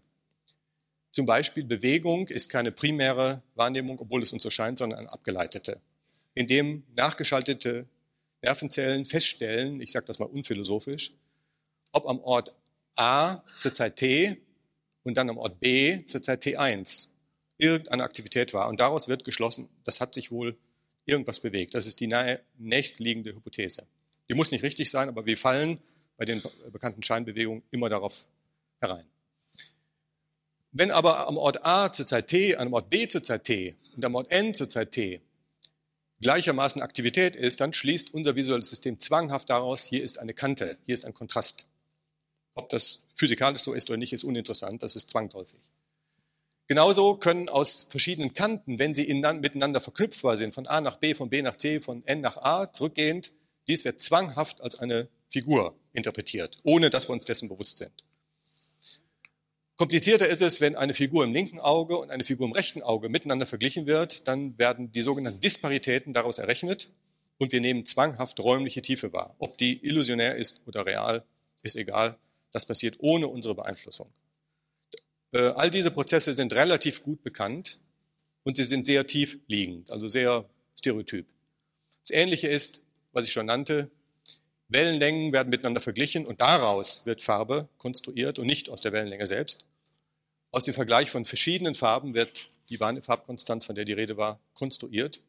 [1.11, 5.81] Zum Beispiel Bewegung ist keine primäre Wahrnehmung, obwohl es uns so scheint, sondern eine abgeleitete,
[6.35, 7.87] indem nachgeschaltete
[8.42, 11.12] Nervenzellen feststellen, ich sage das mal unphilosophisch,
[11.92, 12.55] ob am Ort
[12.96, 14.37] A zur Zeit T
[15.05, 17.09] und dann am Ort B zur Zeit T1
[17.59, 18.68] irgendeine Aktivität war.
[18.68, 20.57] Und daraus wird geschlossen, das hat sich wohl
[21.05, 21.74] irgendwas bewegt.
[21.74, 23.87] Das ist die nahe, nächstliegende Hypothese.
[24.29, 25.79] Die muss nicht richtig sein, aber wir fallen
[26.16, 28.26] bei den bekannten Scheinbewegungen immer darauf
[28.81, 29.05] herein.
[30.72, 34.05] Wenn aber am Ort A zur Zeit t, dem Ort B zur Zeit t und
[34.05, 35.20] am Ort n zur Zeit t
[36.21, 40.95] gleichermaßen Aktivität ist, dann schließt unser visuelles System zwanghaft daraus, hier ist eine Kante, hier
[40.95, 41.67] ist ein Kontrast.
[42.55, 45.61] Ob das physikalisch so ist oder nicht, ist uninteressant, das ist zwangsläufig.
[46.67, 51.29] Genauso können aus verschiedenen Kanten, wenn sie miteinander verknüpfbar sind, von A nach B, von
[51.29, 53.33] B nach C, von N nach A, zurückgehend,
[53.67, 58.05] dies wird zwanghaft als eine Figur interpretiert, ohne dass wir uns dessen bewusst sind.
[59.81, 63.09] Komplizierter ist es, wenn eine Figur im linken Auge und eine Figur im rechten Auge
[63.09, 66.90] miteinander verglichen wird, dann werden die sogenannten Disparitäten daraus errechnet
[67.38, 69.35] und wir nehmen zwanghaft räumliche Tiefe wahr.
[69.38, 71.25] Ob die illusionär ist oder real,
[71.62, 72.19] ist egal.
[72.53, 74.11] Das passiert ohne unsere Beeinflussung.
[75.33, 77.79] Äh, all diese Prozesse sind relativ gut bekannt
[78.43, 80.45] und sie sind sehr tief liegend, also sehr
[80.79, 81.25] stereotyp.
[82.03, 83.90] Das Ähnliche ist, was ich schon nannte,
[84.69, 89.64] Wellenlängen werden miteinander verglichen und daraus wird Farbe konstruiert und nicht aus der Wellenlänge selbst.
[90.53, 95.21] Aus dem Vergleich von verschiedenen Farben wird die Farbkonstanz, von der die Rede war, konstruiert.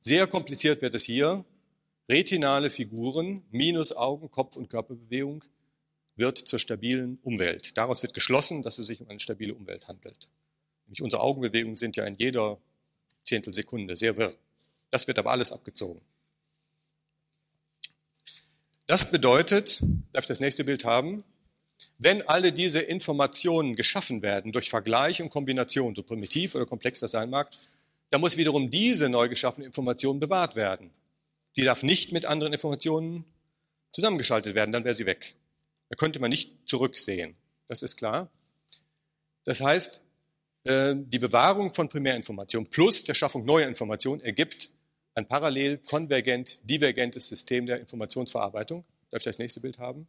[0.00, 1.44] Sehr kompliziert wird es hier.
[2.08, 5.44] Retinale Figuren minus Augen, Kopf und Körperbewegung
[6.16, 7.76] wird zur stabilen Umwelt.
[7.76, 10.28] Daraus wird geschlossen, dass es sich um eine stabile Umwelt handelt.
[10.86, 12.58] Nämlich unsere Augenbewegungen sind ja in jeder
[13.24, 14.34] Zehntelsekunde sehr wirr.
[14.90, 16.00] Das wird aber alles abgezogen.
[18.86, 19.80] Das bedeutet,
[20.12, 21.24] darf ich das nächste Bild haben,
[21.98, 27.12] wenn alle diese Informationen geschaffen werden durch Vergleich und Kombination, so primitiv oder komplex das
[27.12, 27.50] sein mag,
[28.10, 30.90] dann muss wiederum diese neu geschaffene Information bewahrt werden.
[31.56, 33.24] Die darf nicht mit anderen Informationen
[33.92, 35.34] zusammengeschaltet werden, dann wäre sie weg.
[35.88, 37.36] Da könnte man nicht zurücksehen.
[37.68, 38.30] Das ist klar.
[39.44, 40.04] Das heißt,
[40.64, 44.70] äh, die Bewahrung von Primärinformationen plus der Schaffung neuer Informationen ergibt
[45.14, 48.84] ein parallel konvergent, divergentes System der Informationsverarbeitung.
[49.10, 50.06] Darf ich das nächste Bild haben?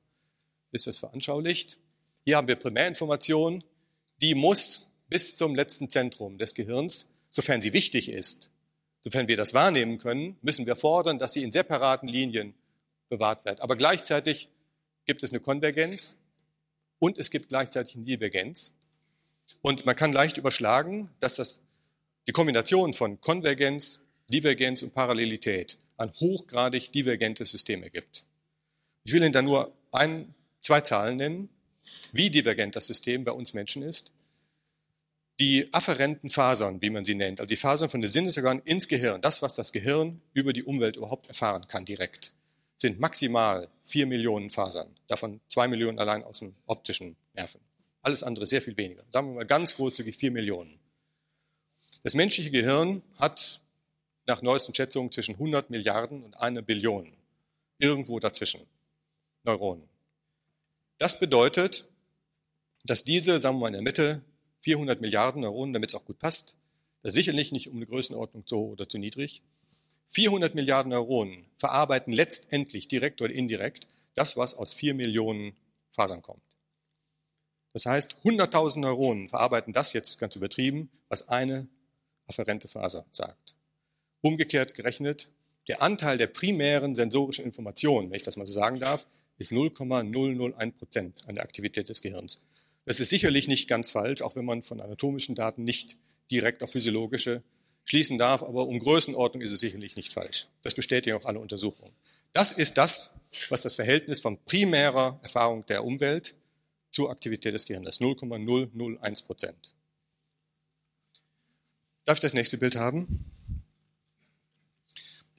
[0.73, 1.77] Ist das veranschaulicht?
[2.25, 3.63] Hier haben wir Primärinformation,
[4.21, 8.49] die muss bis zum letzten Zentrum des Gehirns, sofern sie wichtig ist,
[9.01, 12.53] sofern wir das wahrnehmen können, müssen wir fordern, dass sie in separaten Linien
[13.09, 13.61] bewahrt wird.
[13.61, 14.49] Aber gleichzeitig
[15.05, 16.19] gibt es eine Konvergenz
[16.99, 18.73] und es gibt gleichzeitig eine Divergenz.
[19.61, 21.61] Und man kann leicht überschlagen, dass das
[22.27, 28.23] die Kombination von Konvergenz, Divergenz und Parallelität ein hochgradig divergentes System ergibt.
[29.03, 31.49] Ich will Ihnen da nur ein, zwei Zahlen nennen,
[32.11, 34.11] wie divergent das System bei uns Menschen ist.
[35.39, 39.21] Die afferenten Fasern, wie man sie nennt, also die Fasern von den Sinnesorganen ins Gehirn,
[39.21, 42.31] das, was das Gehirn über die Umwelt überhaupt erfahren kann direkt,
[42.77, 47.61] sind maximal vier Millionen Fasern, davon zwei Millionen allein aus dem optischen Nerven.
[48.01, 49.03] Alles andere sehr viel weniger.
[49.09, 50.77] Sagen wir mal ganz großzügig vier Millionen.
[52.03, 53.61] Das menschliche Gehirn hat
[54.25, 57.11] nach neuesten Schätzungen zwischen 100 Milliarden und eine Billion.
[57.79, 58.61] Irgendwo dazwischen.
[59.43, 59.92] Neuronen.
[61.03, 61.89] Das bedeutet,
[62.85, 64.21] dass diese, sagen wir mal in der Mitte,
[64.61, 66.61] 400 Milliarden Neuronen, damit es auch gut passt,
[67.01, 69.41] da sicherlich nicht um eine Größenordnung zu hoch oder zu niedrig,
[70.07, 73.85] 400 Milliarden Neuronen verarbeiten letztendlich direkt oder indirekt
[74.15, 75.57] das, was aus 4 Millionen
[75.89, 76.41] Fasern kommt.
[77.73, 81.67] Das heißt, 100.000 Neuronen verarbeiten das jetzt ganz übertrieben, was eine
[82.27, 83.55] afferente Faser sagt.
[84.21, 85.27] Umgekehrt gerechnet,
[85.67, 89.05] der Anteil der primären sensorischen Informationen, wenn ich das mal so sagen darf,
[89.37, 92.41] ist 0,001 Prozent an der Aktivität des Gehirns.
[92.85, 95.97] Das ist sicherlich nicht ganz falsch, auch wenn man von anatomischen Daten nicht
[96.31, 97.43] direkt auf physiologische
[97.85, 100.47] schließen darf, aber um Größenordnung ist es sicherlich nicht falsch.
[100.61, 101.93] Das bestätigen auch alle Untersuchungen.
[102.31, 103.19] Das ist das,
[103.49, 106.35] was das Verhältnis von primärer Erfahrung der Umwelt
[106.91, 109.73] zur Aktivität des Gehirns, 0,001 Prozent.
[112.05, 113.25] Darf ich das nächste Bild haben?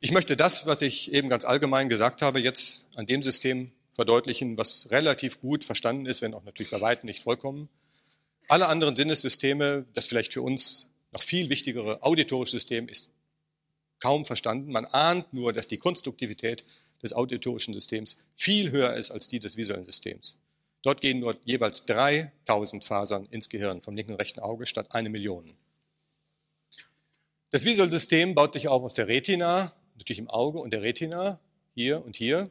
[0.00, 4.58] Ich möchte das, was ich eben ganz allgemein gesagt habe, jetzt an dem System verdeutlichen,
[4.58, 7.68] was relativ gut verstanden ist, wenn auch natürlich bei weitem nicht vollkommen.
[8.48, 13.10] Alle anderen Sinnessysteme, das vielleicht für uns noch viel wichtigere auditorische System, ist
[14.00, 14.70] kaum verstanden.
[14.72, 16.64] Man ahnt nur, dass die Konstruktivität
[17.02, 20.38] des auditorischen Systems viel höher ist als die des visuellen Systems.
[20.82, 25.08] Dort gehen nur jeweils 3000 Fasern ins Gehirn vom linken und rechten Auge statt eine
[25.08, 25.50] Million.
[27.50, 31.38] Das visuelle System baut sich auf aus der Retina, natürlich im Auge und der Retina,
[31.74, 32.50] hier und hier.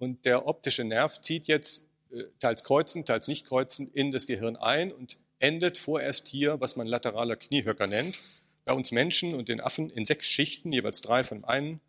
[0.00, 4.56] Und der optische Nerv zieht jetzt äh, teils kreuzend, teils nicht kreuzend in das Gehirn
[4.56, 8.18] ein und endet vorerst hier, was man lateraler Kniehöcker nennt.
[8.64, 11.80] Bei uns Menschen und den Affen in sechs Schichten, jeweils drei von dem einen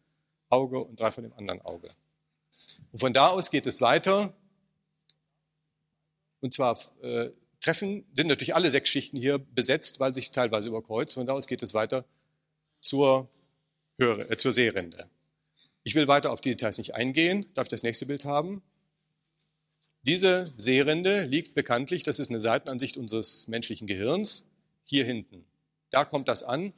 [0.50, 1.88] Auge und drei von dem anderen Auge.
[2.92, 4.34] Und von da aus geht es weiter.
[6.42, 7.30] Und zwar äh,
[7.62, 11.14] treffen, sind natürlich alle sechs Schichten hier besetzt, weil sich teilweise überkreuzt.
[11.14, 12.04] Von da aus geht es weiter
[12.82, 13.30] zur,
[13.98, 15.10] Höre, äh, zur Seerinde.
[15.84, 17.46] Ich will weiter auf die Details nicht eingehen.
[17.54, 18.62] Darf ich das nächste Bild haben?
[20.04, 24.50] Diese Seerinde liegt bekanntlich, das ist eine Seitenansicht unseres menschlichen Gehirns,
[24.84, 25.46] hier hinten.
[25.92, 26.74] Da kommt das an.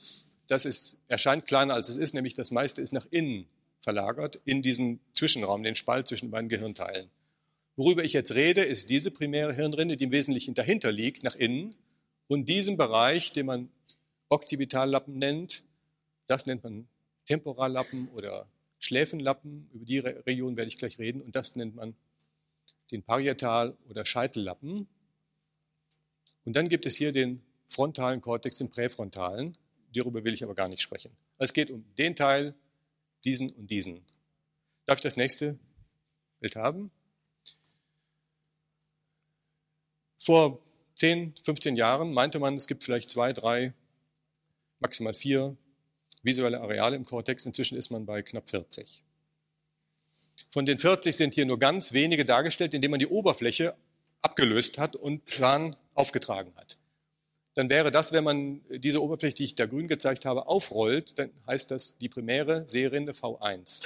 [0.48, 3.48] Das ist, erscheint kleiner als es ist, nämlich das meiste ist nach innen
[3.80, 7.10] verlagert, in diesen Zwischenraum, den Spalt zwischen beiden Gehirnteilen.
[7.76, 11.76] Worüber ich jetzt rede, ist diese primäre Hirnrinde, die im Wesentlichen dahinter liegt, nach innen.
[12.28, 13.70] Und diesen Bereich, den man
[14.30, 15.64] Occipitallappen nennt,
[16.28, 16.88] das nennt man
[17.26, 18.48] Temporallappen oder
[18.84, 21.96] Schläfenlappen, über die Region werde ich gleich reden, und das nennt man
[22.92, 24.88] den Parietal- oder Scheitellappen.
[26.44, 29.58] Und dann gibt es hier den frontalen Kortex, den präfrontalen.
[29.96, 31.16] Darüber will ich aber gar nicht sprechen.
[31.38, 32.56] Es geht um den Teil,
[33.24, 34.06] diesen und diesen.
[34.86, 35.58] Darf ich das nächste
[36.42, 36.92] Bild haben?
[40.20, 40.60] Vor
[40.96, 43.74] 10, 15 Jahren meinte man, es gibt vielleicht zwei, drei,
[44.80, 45.56] maximal vier
[46.24, 47.46] visuelle Areale im Kortex.
[47.46, 49.04] Inzwischen ist man bei knapp 40.
[50.50, 53.76] Von den 40 sind hier nur ganz wenige dargestellt, indem man die Oberfläche
[54.22, 56.78] abgelöst hat und plan aufgetragen hat.
[57.56, 61.30] Dann wäre das, wenn man diese Oberfläche, die ich da grün gezeigt habe, aufrollt, dann
[61.46, 63.84] heißt das die primäre Seerinde V1.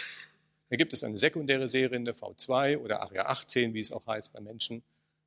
[0.70, 4.40] Dann gibt es eine sekundäre Seerinde V2 oder Area 18, wie es auch heißt bei
[4.40, 4.84] Menschen.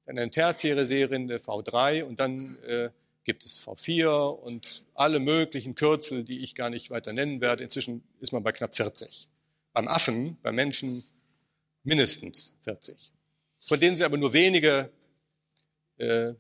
[0.07, 2.91] Dann eine tertiäre Seerinde V3 und dann äh,
[3.25, 7.65] gibt es V4 und alle möglichen Kürzel, die ich gar nicht weiter nennen werde.
[7.65, 9.29] Inzwischen ist man bei knapp 40.
[9.73, 11.05] Beim Affen, beim Menschen
[11.85, 13.13] mindestens 40.
[13.67, 14.91] Von denen sind aber nur wenige
[15.99, 16.33] äh,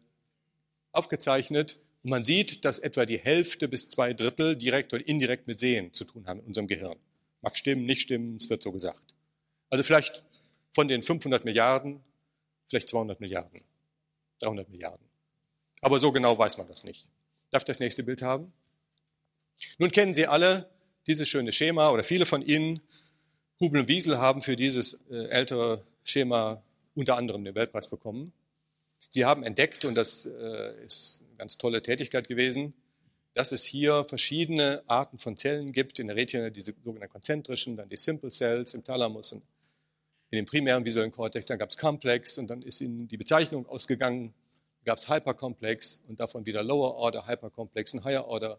[0.92, 1.76] aufgezeichnet.
[2.02, 5.92] Und man sieht, dass etwa die Hälfte bis zwei Drittel direkt oder indirekt mit Sehen
[5.92, 6.98] zu tun haben in unserem Gehirn.
[7.42, 9.14] Mag stimmen, nicht stimmen, es wird so gesagt.
[9.68, 10.24] Also vielleicht
[10.70, 12.00] von den 500 Milliarden,
[12.68, 13.62] vielleicht 200 Milliarden,
[14.40, 15.09] 300 Milliarden.
[15.80, 17.06] Aber so genau weiß man das nicht.
[17.50, 18.52] Darf ich das nächste Bild haben?
[19.78, 20.68] Nun kennen Sie alle
[21.06, 22.80] dieses schöne Schema oder viele von Ihnen.
[23.60, 26.62] Hubel und Wiesel haben für dieses äh, ältere Schema
[26.94, 28.32] unter anderem den Weltpreis bekommen.
[29.08, 32.74] Sie haben entdeckt, und das äh, ist eine ganz tolle Tätigkeit gewesen,
[33.34, 35.98] dass es hier verschiedene Arten von Zellen gibt.
[35.98, 39.42] In der Retina diese sogenannten konzentrischen, dann die Simple Cells im Thalamus und
[40.30, 41.46] in dem primären visuellen Kortex.
[41.46, 44.34] Dann gab es Complex und dann ist ihnen die Bezeichnung ausgegangen
[44.84, 48.58] gab es Hyperkomplex und davon wieder Lower Order, Hyperkomplex und Higher Order.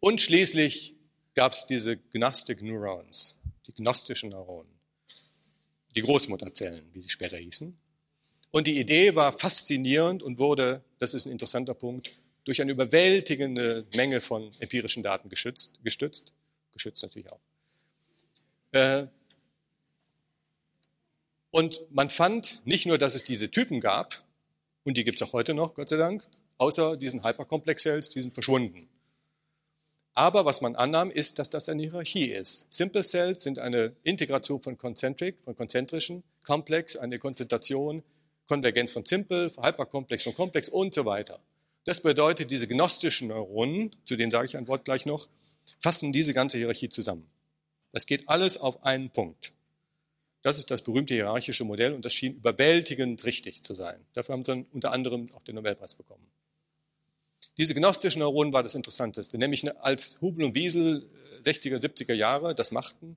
[0.00, 0.94] Und schließlich
[1.34, 4.72] gab es diese Gnostic Neurons, die gnostischen Neuronen,
[5.94, 7.76] die Großmutterzellen, wie sie später hießen.
[8.50, 12.12] Und die Idee war faszinierend und wurde, das ist ein interessanter Punkt,
[12.44, 16.32] durch eine überwältigende Menge von empirischen Daten geschützt, gestützt,
[16.72, 17.40] geschützt natürlich auch.
[18.72, 19.06] Äh,
[21.50, 24.22] und man fand nicht nur, dass es diese Typen gab,
[24.86, 26.26] und die gibt es auch heute noch, Gott sei Dank.
[26.58, 28.88] Außer diesen Hyperkomplex-Cells, die sind verschwunden.
[30.14, 32.72] Aber was man annahm, ist, dass das eine Hierarchie ist.
[32.72, 38.02] Simple Cells sind eine Integration von Concentric, von konzentrischen, Komplex, eine Konzentration,
[38.48, 41.40] Konvergenz von Simple, Hyperkomplex von Komplex und so weiter.
[41.84, 45.28] Das bedeutet, diese gnostischen Neuronen, zu denen sage ich ein Wort gleich noch,
[45.80, 47.28] fassen diese ganze Hierarchie zusammen.
[47.90, 49.52] Das geht alles auf einen Punkt.
[50.46, 53.98] Das ist das berühmte hierarchische Modell und das schien überwältigend richtig zu sein.
[54.12, 56.24] Dafür haben sie unter anderem auch den Nobelpreis bekommen.
[57.58, 61.10] Diese gnostischen Neuronen war das Interessanteste, nämlich als Hubel und Wiesel
[61.42, 63.16] 60er, 70er Jahre das machten,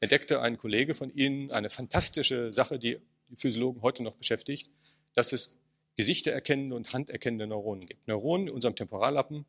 [0.00, 2.96] entdeckte ein Kollege von ihnen eine fantastische Sache, die
[3.28, 4.70] die Physiologen heute noch beschäftigt,
[5.12, 5.60] dass es
[5.96, 8.08] gesichtererkennende und handerkennende Neuronen gibt.
[8.08, 9.44] Neuronen in unserem Temporallappen,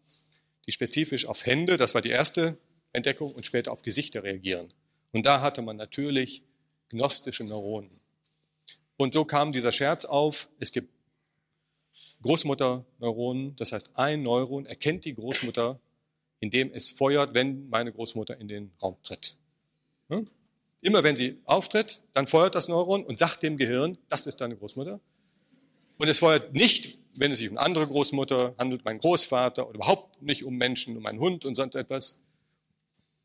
[0.67, 2.57] die spezifisch auf Hände, das war die erste
[2.91, 4.73] Entdeckung, und später auf Gesichter reagieren.
[5.13, 6.43] Und da hatte man natürlich
[6.91, 7.89] gnostische Neuronen.
[8.97, 10.89] Und so kam dieser Scherz auf, es gibt
[12.21, 15.79] Großmutterneuronen, das heißt ein Neuron erkennt die Großmutter,
[16.39, 19.37] indem es feuert, wenn meine Großmutter in den Raum tritt.
[20.09, 20.25] Hm?
[20.81, 24.55] Immer wenn sie auftritt, dann feuert das Neuron und sagt dem Gehirn, das ist deine
[24.55, 24.99] Großmutter.
[25.97, 29.75] Und es feuert nicht, wenn es sich um eine andere Großmutter handelt, mein Großvater oder
[29.75, 32.19] überhaupt nicht um Menschen, um einen Hund und sonst etwas.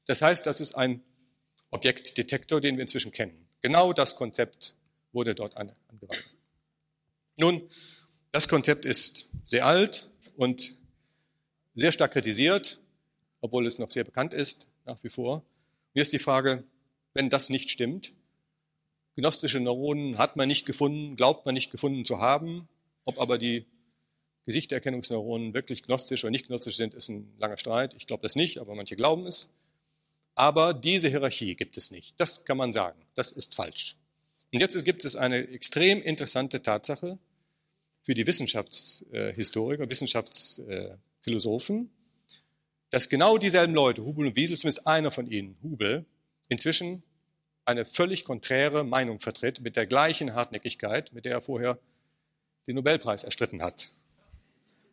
[0.07, 1.03] Das heißt, das ist ein
[1.71, 3.46] Objektdetektor, den wir inzwischen kennen.
[3.63, 4.75] Genau das Konzept
[5.13, 6.25] wurde dort angewandt.
[7.37, 7.69] Nun,
[8.33, 10.73] das Konzept ist sehr alt und
[11.75, 12.79] sehr stark kritisiert,
[13.41, 15.43] obwohl es noch sehr bekannt ist, nach wie vor.
[15.95, 16.65] Mir ist die Frage,
[17.15, 18.13] wenn das nicht stimmt,
[19.17, 22.69] gnostische Neuronen hat man nicht gefunden, glaubt man nicht gefunden zu haben,
[23.05, 23.67] ob aber die
[24.45, 27.95] Gesichterkennungsneuronen wirklich gnostisch oder nicht gnostisch sind, ist ein langer Streit.
[27.95, 29.51] Ich glaube das nicht, aber manche glauben es.
[30.37, 32.21] Aber diese Hierarchie gibt es nicht.
[32.21, 33.01] Das kann man sagen.
[33.15, 33.97] Das ist falsch.
[34.53, 37.19] Und jetzt gibt es eine extrem interessante Tatsache,
[38.03, 41.91] für die Wissenschaftshistoriker, Wissenschaftsphilosophen,
[42.91, 46.05] dass genau dieselben Leute, Hubel und Wiesel, zumindest einer von ihnen, Hubel,
[46.49, 47.03] inzwischen
[47.65, 51.81] eine völlig konträre Meinung vertritt, mit der gleichen Hartnäckigkeit, mit der er vorher
[52.69, 53.89] den Nobelpreis erstritten hat.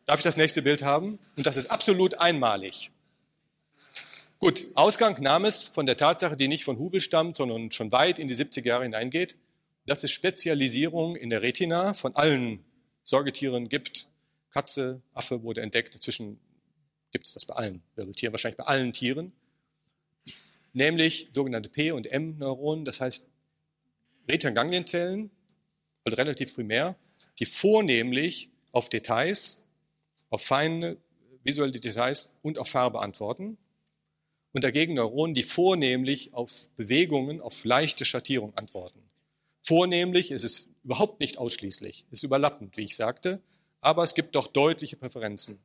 [0.06, 1.20] Darf ich das nächste Bild haben?
[1.36, 2.90] Und das ist absolut einmalig.
[4.44, 8.18] Gut, Ausgang nahm es von der Tatsache, die nicht von Hubel stammt, sondern schon weit
[8.18, 9.36] in die 70er Jahre hineingeht.
[9.86, 12.62] Das ist Spezialisierung in der Retina von allen
[13.04, 14.06] Säugetieren gibt.
[14.50, 15.94] Katze, Affe wurde entdeckt.
[15.94, 16.38] Inzwischen
[17.10, 19.32] gibt es das bei allen Wirbeltieren, wahrscheinlich bei allen Tieren.
[20.74, 23.30] Nämlich sogenannte P- und M-Neuronen, das heißt
[24.28, 25.30] Retinoganglienzellen,
[26.04, 26.96] also relativ primär,
[27.38, 29.70] die vornehmlich auf Details,
[30.28, 30.98] auf feine
[31.44, 33.56] visuelle Details und auf Farbe antworten.
[34.54, 39.00] Und dagegen Neuronen, die vornehmlich auf Bewegungen, auf leichte Schattierung antworten.
[39.62, 43.40] Vornehmlich ist es überhaupt nicht ausschließlich, ist überlappend, wie ich sagte,
[43.80, 45.58] aber es gibt doch deutliche Präferenzen.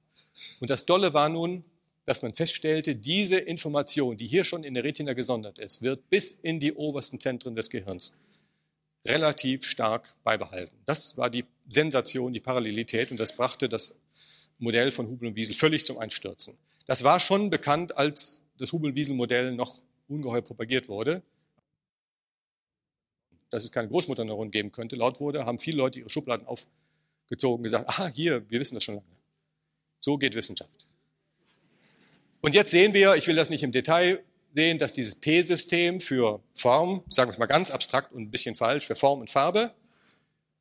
[0.60, 1.64] Und das Dolle war nun,
[2.06, 6.32] dass man feststellte, diese Information, die hier schon in der Retina gesondert ist, wird bis
[6.32, 8.18] in die obersten Zentren des Gehirns
[9.06, 10.76] relativ stark beibehalten.
[10.86, 13.96] Das war die Sensation, die Parallelität und das brachte das
[14.58, 16.58] Modell von Hubel und Wiesel völlig zum Einstürzen.
[16.88, 21.24] Das war schon bekannt, als das Hubel-Wiesel-Modell noch ungeheuer propagiert wurde
[23.50, 27.64] dass es keine Großmutterneuronen geben könnte, laut wurde, haben viele Leute ihre Schubladen aufgezogen und
[27.64, 29.08] gesagt, aha, hier, wir wissen das schon lange.
[30.00, 30.88] So geht Wissenschaft.
[32.42, 34.24] Und jetzt sehen wir, ich will das nicht im Detail
[34.56, 38.56] sehen, dass dieses P-System für Form, sagen wir es mal ganz abstrakt und ein bisschen
[38.56, 39.74] falsch, für Form und Farbe,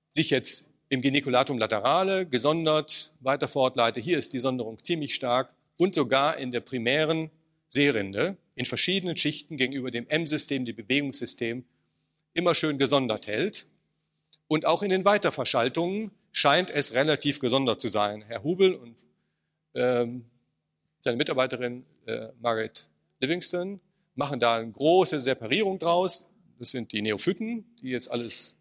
[0.09, 4.01] sich jetzt im Geniculatum laterale gesondert weiter fortleite.
[4.01, 7.31] Hier ist die Sonderung ziemlich stark und sogar in der primären
[7.69, 11.65] Seerinde in verschiedenen Schichten gegenüber dem M-System, dem Bewegungssystem
[12.35, 13.67] immer schön gesondert hält.
[14.49, 18.23] Und auch in den Weiterverschaltungen scheint es relativ gesondert zu sein.
[18.27, 18.97] Herr Hubel und
[19.75, 20.25] ähm,
[21.01, 22.89] seine Mitarbeiterin äh, Margaret
[23.21, 23.81] Livingston
[24.15, 26.35] machen da eine große Separierung draus.
[26.59, 28.57] Das sind die Neophyten, die jetzt alles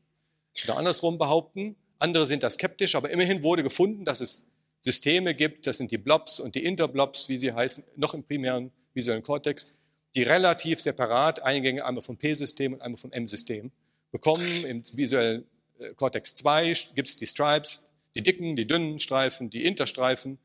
[0.54, 1.76] wieder andersrum behaupten.
[2.00, 4.50] Andere sind da skeptisch, aber immerhin wurde gefunden, dass es
[4.82, 8.72] Systeme gibt, das sind die Blobs und die Interblobs, wie sie heißen, noch im primären
[8.98, 9.72] visuellen Kortex,
[10.16, 13.72] die relativ separat Eingänge einmal vom P-System und einmal vom M-System
[14.12, 14.66] bekommen.
[14.66, 15.46] Im visuellen
[15.80, 17.86] äh, Cortex 2 gibt es die Stripes,
[18.16, 20.40] die dicken, die dünnen Streifen, die Interstreifen,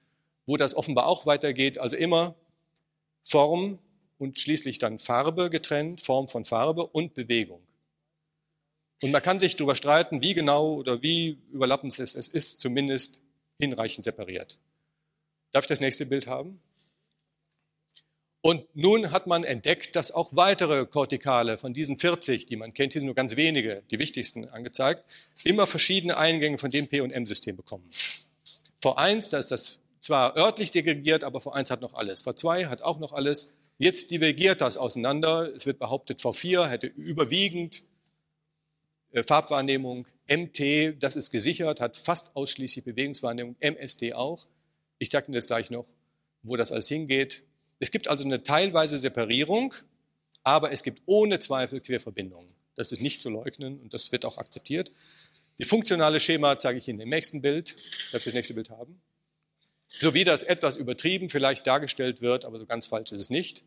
[0.47, 1.79] wo das offenbar auch weitergeht.
[1.79, 2.35] Also immer
[3.25, 3.79] Form
[4.19, 7.63] und schließlich dann Farbe getrennt, Form von Farbe und Bewegung.
[9.01, 12.15] Und man kann sich darüber streiten, wie genau oder wie überlappend es ist.
[12.15, 13.25] Es ist zumindest
[13.59, 14.59] hinreichend separiert.
[15.51, 16.61] Darf ich das nächste Bild haben?
[18.45, 22.93] Und nun hat man entdeckt, dass auch weitere Kortikale von diesen 40, die man kennt,
[22.93, 25.05] hier sind nur ganz wenige, die wichtigsten angezeigt,
[25.45, 27.89] immer verschiedene Eingänge von dem P- und M-System bekommen.
[28.83, 32.27] V1, da ist das zwar örtlich segregiert, aber V1 hat noch alles.
[32.27, 33.53] V2 hat auch noch alles.
[33.79, 35.53] Jetzt divergiert das auseinander.
[35.55, 37.85] Es wird behauptet, V4 hätte überwiegend
[39.13, 40.09] äh, Farbwahrnehmung.
[40.29, 43.55] MT, das ist gesichert, hat fast ausschließlich Bewegungswahrnehmung.
[43.61, 44.47] MSD auch.
[44.99, 45.87] Ich zeige Ihnen das gleich noch,
[46.43, 47.45] wo das alles hingeht.
[47.83, 49.75] Es gibt also eine teilweise Separierung,
[50.45, 52.47] aber es gibt ohne Zweifel Querverbindungen.
[52.77, 54.93] Das ist nicht zu leugnen und das wird auch akzeptiert.
[55.59, 57.75] Die funktionale Schema zeige ich Ihnen im nächsten Bild.
[58.13, 59.03] Darf ich das nächste Bild haben?
[59.89, 63.65] So wie das etwas übertrieben vielleicht dargestellt wird, aber so ganz falsch ist es nicht.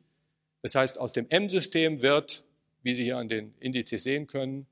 [0.61, 2.45] Das heißt, aus dem M-System wird,
[2.83, 4.65] wie Sie hier an den Indizes sehen können,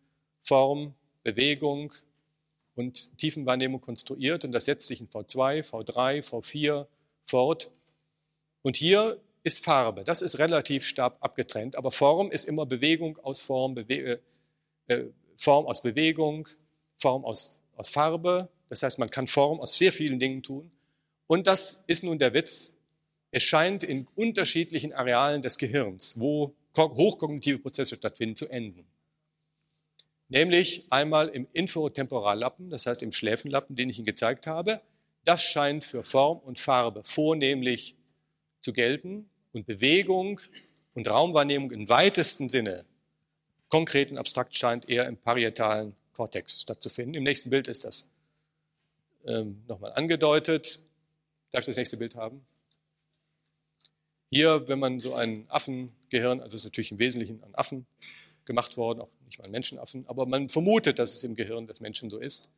[0.43, 1.93] Form, Bewegung
[2.75, 6.87] und Tiefenwahrnehmung konstruiert und das setzt sich in V2, V3, V4
[7.25, 7.71] fort.
[8.61, 10.03] Und hier ist Farbe.
[10.03, 14.19] Das ist relativ stark abgetrennt, aber Form ist immer Bewegung aus Form, Bewe
[14.87, 15.05] äh, äh,
[15.37, 16.47] Form aus Bewegung,
[16.97, 18.49] Form aus, aus Farbe.
[18.69, 20.71] Das heißt, man kann Form aus sehr vielen Dingen tun.
[21.27, 22.75] Und das ist nun der Witz.
[23.31, 28.85] Es scheint in unterschiedlichen Arealen des Gehirns, wo hochkognitive Prozesse stattfinden, zu enden.
[30.29, 34.81] Nämlich einmal im Infotemporallappen, das heißt im Schläfenlappen, den ich Ihnen gezeigt habe.
[35.25, 37.95] Das scheint für Form und Farbe vornehmlich
[38.61, 40.41] zu gelten und Bewegung
[40.93, 42.85] und Raumwahrnehmung im weitesten Sinne,
[43.69, 47.15] konkret und abstrakt, scheint eher im parietalen Kortex stattzufinden.
[47.15, 48.09] Im nächsten Bild ist das
[49.25, 50.79] ähm, nochmal angedeutet.
[51.51, 52.45] Darf ich das nächste Bild haben?
[54.31, 57.85] Hier, wenn man so ein Affengehirn, also ist natürlich im Wesentlichen an Affen
[58.45, 61.79] gemacht worden, auch nicht mal an Menschenaffen, aber man vermutet, dass es im Gehirn des
[61.79, 62.49] Menschen so ist.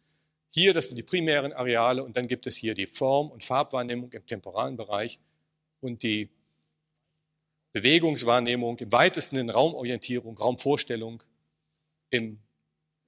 [0.52, 4.12] Hier, das sind die primären Areale und dann gibt es hier die Form- und Farbwahrnehmung
[4.14, 5.20] im temporalen Bereich
[5.82, 6.30] und die
[7.76, 11.22] Bewegungswahrnehmung im weitesten in Raumorientierung, Raumvorstellung
[12.10, 12.40] im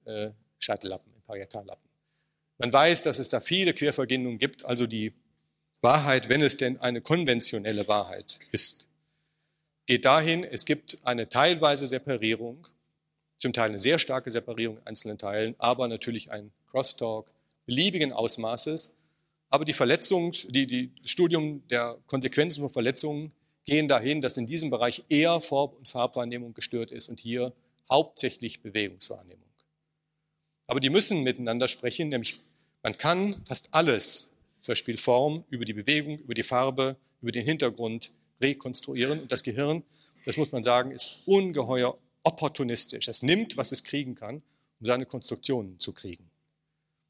[0.04, 1.88] äh, Scheitellappen, im Parietallappen.
[2.58, 5.14] Man weiß, dass es da viele Querverbindungen gibt, also die
[5.80, 8.90] Wahrheit, wenn es denn eine konventionelle Wahrheit ist,
[9.86, 12.68] geht dahin, es gibt eine teilweise Separierung,
[13.38, 17.32] zum Teil eine sehr starke Separierung in einzelnen Teilen, aber natürlich ein Crosstalk
[17.64, 18.94] beliebigen Ausmaßes.
[19.48, 23.32] Aber die Verletzung, die, die Studium der Konsequenzen von Verletzungen
[23.68, 27.52] gehen dahin, dass in diesem Bereich eher Form- und Farbwahrnehmung gestört ist und hier
[27.90, 29.44] hauptsächlich Bewegungswahrnehmung.
[30.66, 32.40] Aber die müssen miteinander sprechen, nämlich
[32.82, 37.44] man kann fast alles, zum Beispiel Form, über die Bewegung, über die Farbe, über den
[37.44, 38.10] Hintergrund
[38.40, 39.20] rekonstruieren.
[39.20, 39.82] Und das Gehirn,
[40.24, 43.06] das muss man sagen, ist ungeheuer opportunistisch.
[43.06, 44.36] Es nimmt, was es kriegen kann,
[44.80, 46.30] um seine Konstruktionen zu kriegen.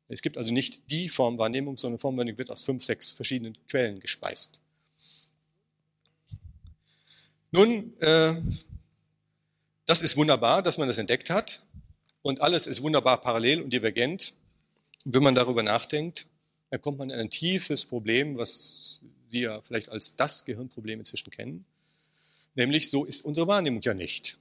[0.08, 4.60] Es gibt also nicht die Formwahrnehmung, sondern Formwahrnehmung wird aus fünf, sechs verschiedenen Quellen gespeist.
[7.50, 8.34] Nun, äh,
[9.86, 11.62] das ist wunderbar, dass man das entdeckt hat
[12.20, 14.34] und alles ist wunderbar parallel und divergent.
[15.04, 16.26] Und wenn man darüber nachdenkt,
[16.70, 21.64] dann kommt man in ein tiefes Problem, was wir vielleicht als das Gehirnproblem inzwischen kennen.
[22.54, 24.36] Nämlich, so ist unsere Wahrnehmung ja nicht.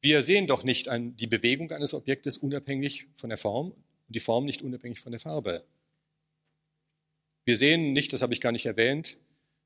[0.00, 3.76] Wir sehen doch nicht ein, die Bewegung eines Objektes unabhängig von der Form und
[4.08, 5.64] die Form nicht unabhängig von der Farbe.
[7.44, 9.18] Wir sehen nicht, das habe ich gar nicht erwähnt,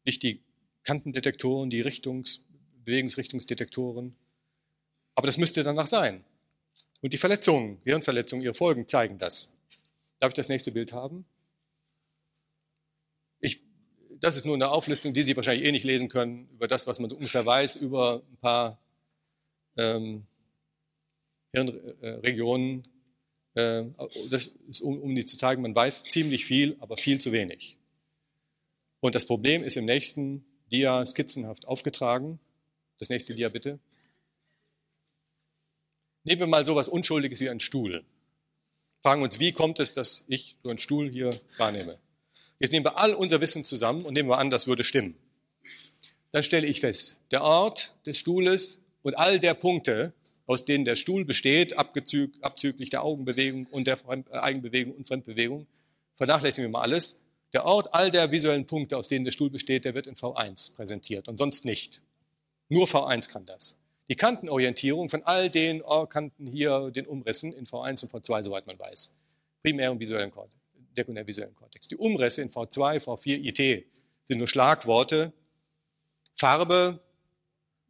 [0.05, 0.43] nicht die
[0.89, 2.41] Kantendetektoren, die Richtungs-,
[2.87, 4.17] Bewegungsrichtungsdetektoren.
[5.15, 6.25] Aber das müsste danach sein.
[7.03, 9.59] Und die Verletzungen, Hirnverletzungen, ihre Folgen zeigen das.
[10.19, 11.27] Darf ich das nächste Bild haben?
[13.41, 13.61] Ich,
[14.19, 17.01] das ist nur eine Auflistung, die Sie wahrscheinlich eh nicht lesen können, über das, was
[17.01, 18.79] man so ungefähr weiß, über ein paar
[19.77, 20.27] ähm,
[21.53, 22.89] Hirnregionen.
[23.53, 23.85] Äh,
[24.31, 27.77] das ist, um, um die zu zeigen, man weiß ziemlich viel, aber viel zu wenig.
[29.01, 32.39] Und das Problem ist im nächsten Dia skizzenhaft aufgetragen.
[32.99, 33.79] Das nächste Dia bitte.
[36.25, 38.05] Nehmen wir mal so etwas Unschuldiges wie einen Stuhl.
[39.01, 41.99] Fragen uns, wie kommt es, dass ich so einen Stuhl hier wahrnehme?
[42.59, 45.17] Jetzt nehmen wir all unser Wissen zusammen und nehmen wir an, das würde stimmen.
[46.33, 50.13] Dann stelle ich fest, der Ort des Stuhles und all der Punkte,
[50.47, 55.67] aus denen der Stuhl besteht, abzüglich der Augenbewegung und der äh, Eigenbewegung und Fremdbewegung,
[56.17, 57.23] vernachlässigen wir mal alles,
[57.53, 60.75] der Ort all der visuellen Punkte, aus denen der Stuhl besteht, der wird in V1
[60.75, 62.03] präsentiert und sonst nicht.
[62.69, 63.79] Nur V1 kann das.
[64.11, 68.79] Die Kantenorientierung von all den Kanten hier, den Umrissen in V1 und V2, soweit man
[68.79, 69.15] weiß.
[69.63, 70.57] Primären visuellen Kortex,
[70.95, 71.89] sekundär visuellen Kortex.
[71.89, 73.87] Die Umrisse in V2, V4, IT
[74.25, 75.33] sind nur Schlagworte.
[76.37, 77.01] Farbe,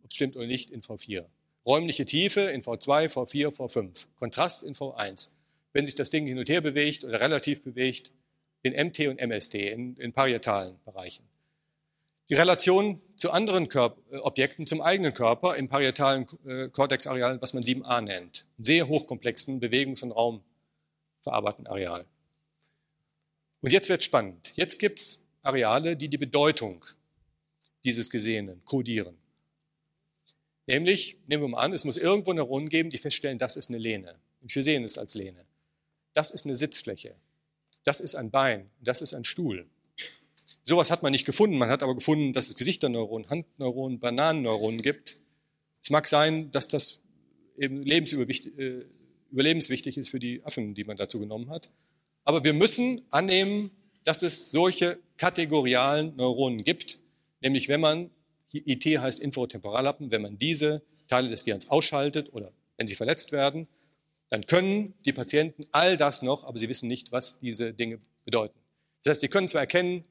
[0.02, 1.26] ob es stimmt oder nicht, in V4.
[1.66, 4.06] Räumliche Tiefe in V2, V4, V5.
[4.16, 5.30] Kontrast in V1.
[5.72, 8.10] Wenn sich das Ding hin und her bewegt oder relativ bewegt,
[8.62, 11.24] in MT und MST, in, in parietalen Bereichen.
[12.30, 17.62] Die Relation zu anderen Körper, äh, Objekten, zum eigenen Körper im parietalen äh, was man
[17.62, 18.46] 7a nennt.
[18.58, 22.04] Sehr hochkomplexen Bewegungs- und Raumverarbeitenden Areal.
[23.60, 24.52] Und jetzt wird spannend.
[24.56, 26.84] Jetzt gibt's Areale, die die Bedeutung
[27.84, 29.16] dieses Gesehenen kodieren.
[30.66, 33.78] Nämlich, nehmen wir mal an, es muss irgendwo Neuronen geben, die feststellen, das ist eine
[33.78, 34.16] Lehne.
[34.42, 35.46] Und wir sehen es als Lehne.
[36.12, 37.14] Das ist eine Sitzfläche
[37.88, 39.66] das ist ein Bein, das ist ein Stuhl.
[40.62, 41.56] Sowas hat man nicht gefunden.
[41.56, 45.16] Man hat aber gefunden, dass es Gesichterneuronen, Handneuronen, Bananenneuronen gibt.
[45.82, 47.00] Es mag sein, dass das
[47.56, 48.84] eben äh,
[49.30, 51.70] überlebenswichtig ist für die Affen, die man dazu genommen hat.
[52.24, 53.70] Aber wir müssen annehmen,
[54.04, 56.98] dass es solche kategorialen Neuronen gibt,
[57.40, 58.10] nämlich wenn man,
[58.52, 63.66] IT heißt Infotemporallappen, wenn man diese Teile des Gehirns ausschaltet oder wenn sie verletzt werden,
[64.28, 68.58] dann können die Patienten all das noch, aber sie wissen nicht, was diese Dinge bedeuten.
[69.02, 70.04] Das heißt, sie können zwar erkennen,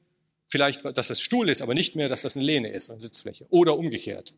[0.48, 3.46] vielleicht, dass das Stuhl ist, aber nicht mehr, dass das eine Lehne ist, eine Sitzfläche.
[3.50, 4.34] Oder umgekehrt.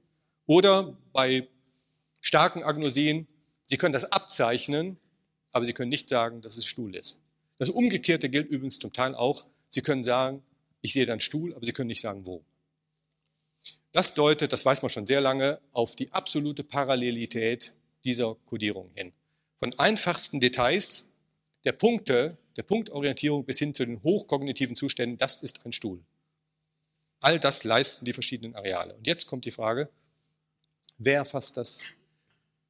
[0.47, 1.49] Oder bei
[2.21, 3.27] starken Agnosien,
[3.65, 4.99] sie können das abzeichnen,
[5.53, 7.21] aber sie können nicht sagen, dass es Stuhl ist.
[7.59, 9.47] Das Umgekehrte gilt übrigens zum Teil auch.
[9.69, 10.43] Sie können sagen,
[10.83, 12.43] ich sehe dann Stuhl, aber sie können nicht sagen, wo.
[13.93, 17.73] Das deutet, das weiß man schon sehr lange, auf die absolute Parallelität
[18.05, 19.13] dieser Kodierung hin.
[19.61, 21.11] Von einfachsten Details
[21.65, 26.01] der Punkte, der Punktorientierung bis hin zu den hochkognitiven Zuständen, das ist ein Stuhl.
[27.21, 28.95] All das leisten die verschiedenen Areale.
[28.95, 29.91] Und jetzt kommt die Frage,
[30.97, 31.91] wer fasst das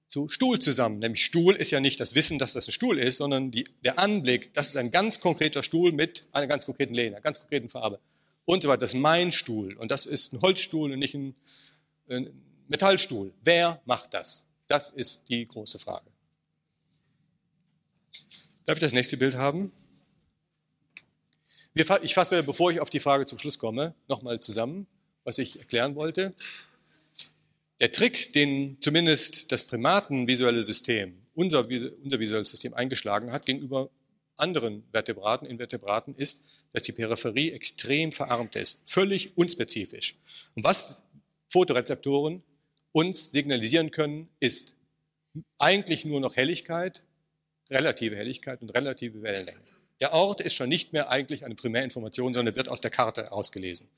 [0.08, 0.98] zu Stuhl zusammen?
[0.98, 4.00] Nämlich Stuhl ist ja nicht das Wissen, dass das ein Stuhl ist, sondern die, der
[4.00, 7.68] Anblick, das ist ein ganz konkreter Stuhl mit einer ganz konkreten Lehne, einer ganz konkreten
[7.68, 8.00] Farbe
[8.44, 8.80] und so weiter.
[8.80, 11.36] Das ist mein Stuhl und das ist ein Holzstuhl und nicht ein,
[12.08, 12.32] ein
[12.66, 13.32] Metallstuhl.
[13.44, 14.48] Wer macht das?
[14.66, 16.09] Das ist die große Frage.
[18.64, 19.72] Darf ich das nächste Bild haben?
[21.74, 24.86] Ich fasse, bevor ich auf die Frage zum Schluss komme, nochmal zusammen,
[25.24, 26.34] was ich erklären wollte.
[27.80, 33.88] Der Trick, den zumindest das primatenvisuelle System, unser, unser visuelles System eingeschlagen hat gegenüber
[34.36, 40.16] anderen Vertebraten, Invertebraten, ist, dass die Peripherie extrem verarmt ist, völlig unspezifisch.
[40.54, 41.04] Und was
[41.48, 42.42] Fotorezeptoren
[42.92, 44.76] uns signalisieren können, ist
[45.58, 47.02] eigentlich nur noch Helligkeit,
[47.70, 49.60] relative Helligkeit und relative Wellenlänge.
[50.00, 53.88] Der Ort ist schon nicht mehr eigentlich eine Primärinformation, sondern wird aus der Karte ausgelesen.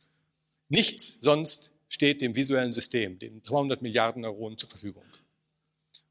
[0.68, 5.04] Nichts sonst steht dem visuellen System, den 300 Milliarden Neuronen zur Verfügung.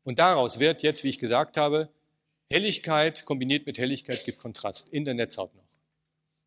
[0.04, 1.90] Und daraus wird jetzt, wie ich gesagt habe,
[2.50, 5.64] Helligkeit kombiniert mit Helligkeit gibt Kontrast in der Netzhaut noch.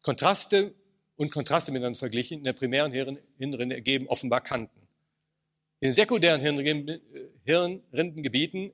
[0.03, 0.75] Kontraste
[1.17, 4.81] und Kontraste miteinander verglichen in der primären Hirnrinde ergeben offenbar Kanten.
[5.81, 6.41] In sekundären
[7.45, 8.73] Hirnrindengebieten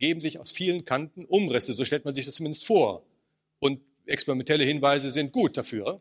[0.00, 3.02] ergeben sich aus vielen Kanten Umrisse, so stellt man sich das zumindest vor.
[3.58, 6.00] Und experimentelle Hinweise sind gut dafür.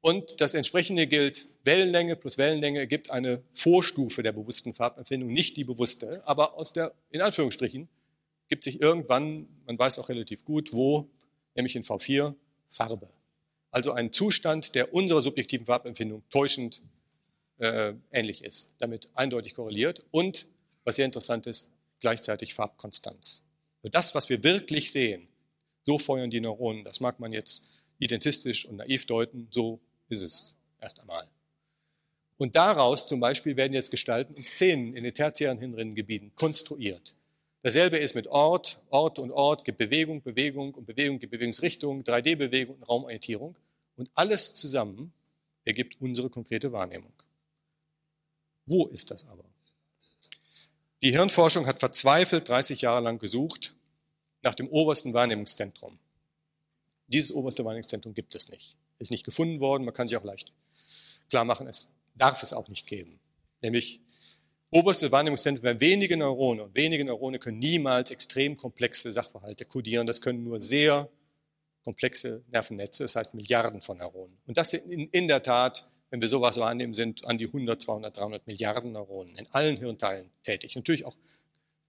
[0.00, 5.62] Und das entsprechende gilt, Wellenlänge plus Wellenlänge ergibt eine Vorstufe der bewussten Farbempfindung, nicht die
[5.62, 7.88] bewusste, aber aus der, in Anführungsstrichen,
[8.48, 11.08] gibt sich irgendwann, man weiß auch relativ gut, wo,
[11.54, 12.34] nämlich in V4,
[12.68, 13.08] Farbe.
[13.70, 16.82] Also ein Zustand, der unserer subjektiven Farbempfindung täuschend
[17.58, 20.48] äh, ähnlich ist, damit eindeutig korreliert und,
[20.84, 21.70] was sehr interessant ist,
[22.00, 23.46] gleichzeitig Farbkonstanz.
[23.82, 25.28] Für das, was wir wirklich sehen,
[25.82, 26.84] so feuern die Neuronen.
[26.84, 31.26] Das mag man jetzt identistisch und naiv deuten, so ist es erst einmal.
[32.38, 37.14] Und daraus zum Beispiel werden jetzt Gestalten und Szenen in den tertiären Hirnrinnengebieten konstruiert.
[37.62, 42.76] Dasselbe ist mit Ort, Ort und Ort gibt Bewegung, Bewegung und Bewegung gibt Bewegungsrichtung, 3D-Bewegung
[42.76, 43.56] und Raumorientierung.
[43.96, 45.12] Und alles zusammen
[45.64, 47.12] ergibt unsere konkrete Wahrnehmung.
[48.66, 49.44] Wo ist das aber?
[51.06, 53.76] Die Hirnforschung hat verzweifelt 30 Jahre lang gesucht
[54.42, 56.00] nach dem obersten Wahrnehmungszentrum.
[57.06, 58.76] Dieses oberste Wahrnehmungszentrum gibt es nicht.
[58.98, 59.84] Ist nicht gefunden worden.
[59.84, 60.52] Man kann sich auch leicht
[61.30, 63.20] klar machen, es darf es auch nicht geben.
[63.62, 64.00] Nämlich
[64.72, 70.08] oberste Wahrnehmungszentrum, weil wenige Neurone und wenige Neurone können niemals extrem komplexe Sachverhalte kodieren.
[70.08, 71.08] Das können nur sehr
[71.84, 74.36] komplexe Nervennetze, das heißt Milliarden von Neuronen.
[74.48, 77.82] Und das sind in, in der Tat, wenn wir sowas wahrnehmen, sind an die 100,
[77.82, 80.76] 200, 300 Milliarden Neuronen in allen Hirnteilen tätig.
[80.76, 81.16] Natürlich auch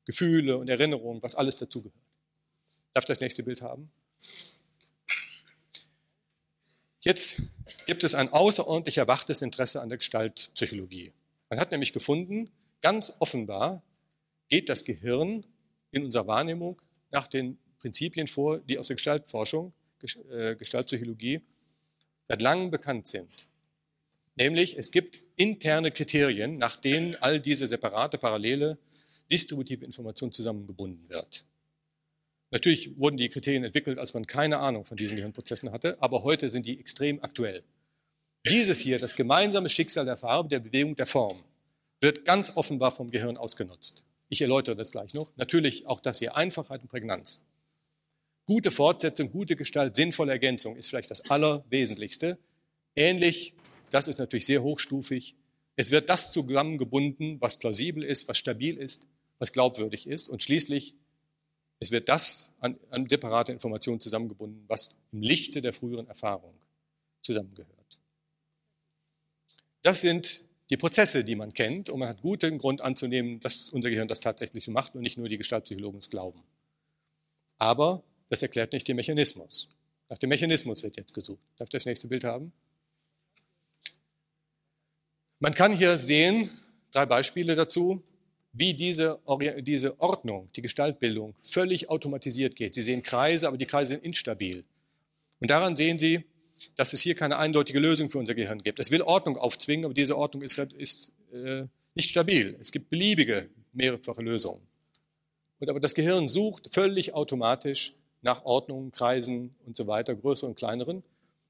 [0.06, 1.94] Gefühle und Erinnerungen, was alles dazugehört.
[2.94, 3.92] Darf das nächste Bild haben?
[7.02, 7.42] Jetzt
[7.86, 11.14] gibt es ein außerordentlich erwachtes Interesse an der Gestaltpsychologie.
[11.50, 12.52] Man hat nämlich gefunden,
[12.82, 13.84] Ganz offenbar
[14.50, 15.46] geht das Gehirn
[15.92, 19.74] in unserer Wahrnehmung nach den Prinzipien vor, die aus der Gestaltforschung,
[20.32, 21.42] äh, Gestaltpsychologie
[22.28, 23.47] seit langem bekannt sind.
[24.38, 28.78] Nämlich, es gibt interne Kriterien, nach denen all diese separate, parallele,
[29.32, 31.46] distributive Information zusammengebunden wird.
[32.52, 36.50] Natürlich wurden die Kriterien entwickelt, als man keine Ahnung von diesen Gehirnprozessen hatte, aber heute
[36.50, 37.64] sind die extrem aktuell.
[38.48, 41.44] Dieses hier, das gemeinsame Schicksal der Farbe, der Bewegung, der Form,
[42.00, 44.06] wird ganz offenbar vom Gehirn ausgenutzt.
[44.30, 45.32] Ich erläutere das gleich noch.
[45.36, 47.44] Natürlich auch das hier, Einfachheit und Prägnanz.
[48.46, 52.38] Gute Fortsetzung, gute Gestalt, sinnvolle Ergänzung ist vielleicht das Allerwesentlichste.
[52.96, 53.56] Ähnlich,
[53.90, 55.36] das ist natürlich sehr hochstufig.
[55.76, 59.06] Es wird das zusammengebunden, was plausibel ist, was stabil ist,
[59.40, 60.30] was glaubwürdig ist.
[60.30, 60.96] Und schließlich,
[61.80, 66.56] es wird das an, an separate Informationen zusammengebunden, was im Lichte der früheren Erfahrung
[67.22, 68.00] zusammengehört.
[69.84, 73.90] Das sind die Prozesse, die man kennt, und man hat guten Grund anzunehmen, dass unser
[73.90, 76.44] Gehirn das tatsächlich so macht und nicht nur die Gestaltpsychologen es glauben.
[77.58, 79.70] Aber das erklärt nicht den Mechanismus.
[80.10, 81.40] Nach dem Mechanismus wird jetzt gesucht.
[81.58, 82.52] Darf ich das nächste Bild haben?
[85.40, 86.50] Man kann hier sehen,
[86.92, 88.04] drei Beispiele dazu,
[88.54, 89.20] wie diese,
[89.60, 92.74] diese Ordnung, die Gestaltbildung völlig automatisiert geht.
[92.74, 94.64] Sie sehen Kreise, aber die Kreise sind instabil.
[95.40, 96.24] Und daran sehen Sie,
[96.76, 98.80] dass es hier keine eindeutige Lösung für unser Gehirn gibt.
[98.80, 102.58] Es will Ordnung aufzwingen, aber diese Ordnung ist, ist äh, nicht stabil.
[102.60, 104.62] Es gibt beliebige mehrfache Lösungen.
[105.60, 110.56] Und aber das Gehirn sucht völlig automatisch nach Ordnungen, Kreisen und so weiter, größeren und
[110.56, 111.04] kleineren.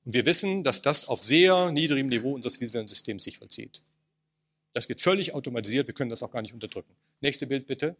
[0.07, 3.81] Und wir wissen, dass das auf sehr niedrigem Niveau unseres visuellen Systems sich vollzieht.
[4.71, 6.95] Das geht völlig automatisiert, wir können das auch gar nicht unterdrücken.
[7.19, 7.97] Nächste Bild bitte.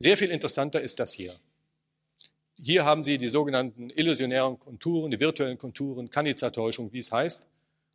[0.00, 1.32] Sehr viel interessanter ist das hier.
[2.60, 7.46] Hier haben Sie die sogenannten illusionären Konturen, die virtuellen Konturen, Kanizertäuschung, wie es heißt.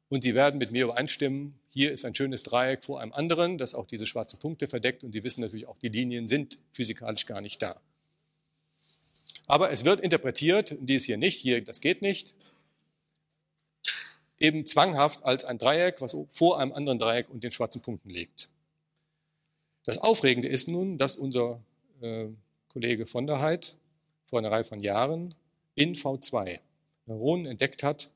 [0.08, 3.76] Und Sie werden mit mir übereinstimmen, hier ist ein schönes Dreieck vor einem anderen, das
[3.76, 5.04] auch diese schwarzen Punkte verdeckt.
[5.04, 7.82] Und Sie wissen natürlich auch, die Linien sind physikalisch gar nicht da.
[9.48, 12.36] Aber es wird interpretiert, dies hier nicht, hier, das geht nicht,
[14.44, 18.50] eben zwanghaft als ein Dreieck, was vor einem anderen Dreieck und den schwarzen Punkten liegt.
[19.86, 21.62] Das Aufregende ist nun, dass unser
[22.02, 22.28] äh,
[22.68, 23.76] Kollege von der Heid
[24.26, 25.34] vor einer Reihe von Jahren
[25.76, 26.60] in V2
[27.06, 28.10] Neuronen entdeckt hat,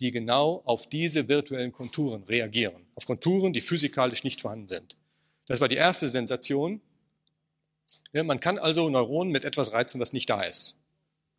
[0.00, 4.96] die genau auf diese virtuellen Konturen reagieren, auf Konturen, die physikalisch nicht vorhanden sind.
[5.46, 6.80] Das war die erste Sensation.
[8.12, 10.76] Ja, man kann also Neuronen mit etwas reizen, was nicht da ist.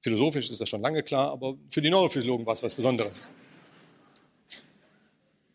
[0.01, 3.29] Philosophisch ist das schon lange klar, aber für die Neurophysiologen war es was Besonderes.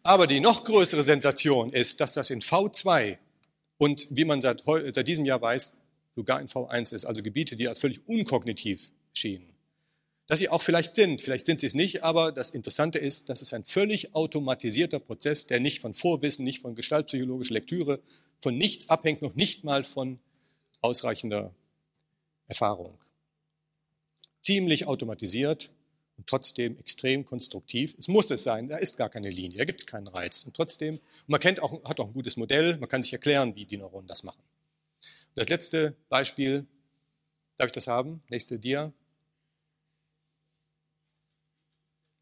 [0.07, 3.19] Aber die noch größere Sensation ist, dass das in V2
[3.77, 5.83] und wie man seit, seit diesem Jahr weiß,
[6.15, 9.53] sogar in V1 ist, also Gebiete, die als völlig unkognitiv schienen.
[10.29, 13.43] Dass sie auch vielleicht sind, vielleicht sind sie es nicht, aber das Interessante ist, dass
[13.43, 17.99] es ein völlig automatisierter Prozess, der nicht von Vorwissen, nicht von gestaltpsychologischer Lektüre,
[18.39, 20.21] von nichts abhängt, noch nicht mal von
[20.83, 21.53] ausreichender
[22.47, 22.97] Erfahrung.
[24.41, 25.73] Ziemlich automatisiert
[26.17, 27.95] und trotzdem extrem konstruktiv.
[27.99, 30.45] Es muss es sein, da ist gar keine Linie, da gibt es keinen Reiz.
[30.45, 33.65] Und trotzdem, man kennt auch, hat auch ein gutes Modell, man kann sich erklären, wie
[33.65, 34.41] die Neuronen das machen.
[35.35, 36.67] Das letzte Beispiel,
[37.57, 38.23] darf ich das haben?
[38.29, 38.93] Nächste Dia.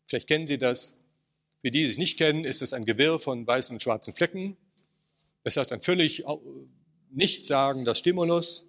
[0.06, 0.96] Vielleicht kennen Sie das.
[1.60, 4.56] Für die, die es nicht kennen, ist es ein Gewirr von weißen und schwarzen Flecken.
[5.44, 6.24] Das heißt ein völlig
[7.10, 8.68] nichtssagender Stimulus.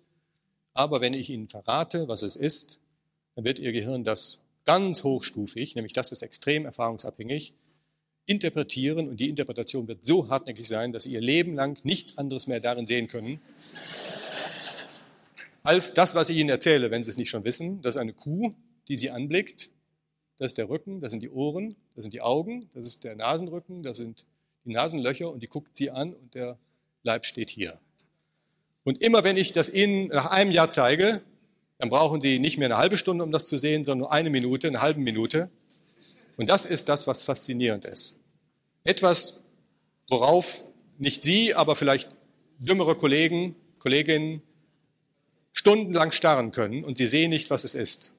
[0.74, 2.82] Aber wenn ich Ihnen verrate, was es ist,
[3.36, 7.54] dann wird Ihr Gehirn das ganz hochstufig, nämlich das ist extrem erfahrungsabhängig,
[8.26, 12.48] interpretieren und die Interpretation wird so hartnäckig sein, dass Sie Ihr Leben lang nichts anderes
[12.48, 13.40] mehr darin sehen können,
[15.64, 17.82] als das, was ich Ihnen erzähle, wenn Sie es nicht schon wissen.
[17.82, 18.54] Das ist eine Kuh,
[18.88, 19.70] die Sie anblickt.
[20.38, 23.16] Das ist der Rücken, das sind die Ohren, das sind die Augen, das ist der
[23.16, 24.26] Nasenrücken, das sind
[24.66, 26.58] die Nasenlöcher und die guckt sie an und der
[27.04, 27.80] Leib steht hier.
[28.84, 31.22] Und immer wenn ich das Ihnen nach einem Jahr zeige,
[31.78, 34.30] dann brauchen Sie nicht mehr eine halbe Stunde, um das zu sehen, sondern nur eine
[34.30, 35.50] Minute, eine halbe Minute.
[36.38, 38.20] Und das ist das, was faszinierend ist.
[38.84, 39.46] Etwas,
[40.10, 40.68] worauf
[40.98, 42.16] nicht Sie, aber vielleicht
[42.60, 44.42] dümmere Kollegen, Kolleginnen
[45.52, 48.14] stundenlang starren können und sie sehen nicht, was es ist.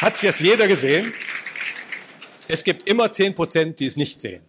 [0.00, 1.12] Hat es jetzt jeder gesehen?
[2.48, 4.42] Es gibt immer 10 Prozent, die es nicht sehen.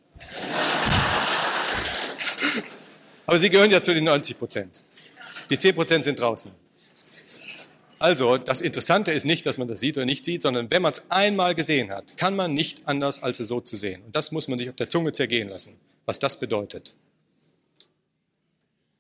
[3.34, 4.80] Aber sie gehören ja zu den 90 Prozent.
[5.50, 6.52] Die 10 Prozent sind draußen.
[7.98, 10.94] Also, das Interessante ist nicht, dass man das sieht oder nicht sieht, sondern wenn man
[10.94, 14.04] es einmal gesehen hat, kann man nicht anders, als es so zu sehen.
[14.04, 16.94] Und das muss man sich auf der Zunge zergehen lassen, was das bedeutet.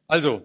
[0.08, 0.44] Also,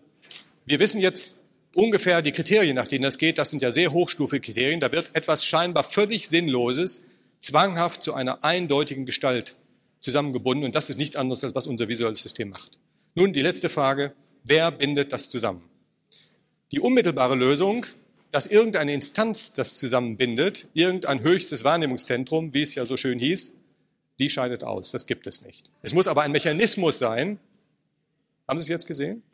[0.67, 3.39] wir wissen jetzt ungefähr die Kriterien, nach denen das geht.
[3.39, 4.81] Das sind ja sehr hochstufige Kriterien.
[4.81, 7.05] Da wird etwas scheinbar völlig Sinnloses
[7.41, 9.57] zwanghaft zu einer eindeutigen Gestalt
[10.01, 10.67] zusammengebunden.
[10.67, 12.73] Und das ist nichts anderes, als was unser visuelles System macht.
[13.19, 14.13] Nun die letzte Frage.
[14.45, 15.69] Wer bindet das zusammen?
[16.71, 17.85] Die unmittelbare Lösung,
[18.31, 23.55] dass irgendeine Instanz das zusammenbindet, irgendein höchstes Wahrnehmungszentrum, wie es ja so schön hieß,
[24.21, 24.93] die scheidet aus.
[24.93, 25.73] Das gibt es nicht.
[25.83, 27.41] Es muss aber ein Mechanismus sein.
[28.47, 29.25] Haben Sie es jetzt gesehen?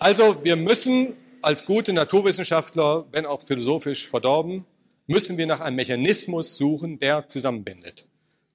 [0.00, 4.64] Also wir müssen als gute Naturwissenschaftler, wenn auch philosophisch verdorben,
[5.08, 8.06] müssen wir nach einem Mechanismus suchen, der zusammenbindet.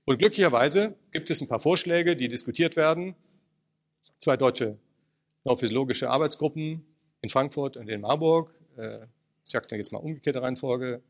[0.05, 3.15] Und glücklicherweise gibt es ein paar Vorschläge, die diskutiert werden.
[4.19, 4.77] Zwei deutsche
[5.45, 6.85] neurophysiologische Arbeitsgruppen
[7.21, 8.53] in Frankfurt und in Marburg.
[8.77, 8.99] Äh,
[9.43, 11.01] ich sage dann jetzt mal umgekehrte Reihenfolge.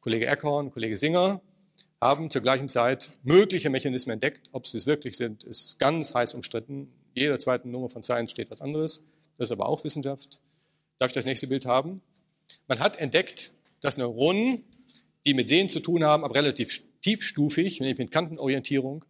[0.00, 1.40] Kollege Eckhorn, Kollege Singer
[2.00, 4.48] haben zur gleichen Zeit mögliche Mechanismen entdeckt.
[4.52, 6.90] Ob sie es wirklich sind, ist ganz heiß umstritten.
[7.14, 9.04] Jeder zweiten Nummer von Science steht was anderes.
[9.36, 10.40] Das ist aber auch Wissenschaft.
[10.98, 12.00] Darf ich das nächste Bild haben?
[12.68, 14.64] Man hat entdeckt, dass Neuronen,
[15.26, 19.04] die mit Sehen zu tun haben, aber relativ tiefstufig, nämlich mit Kantenorientierung,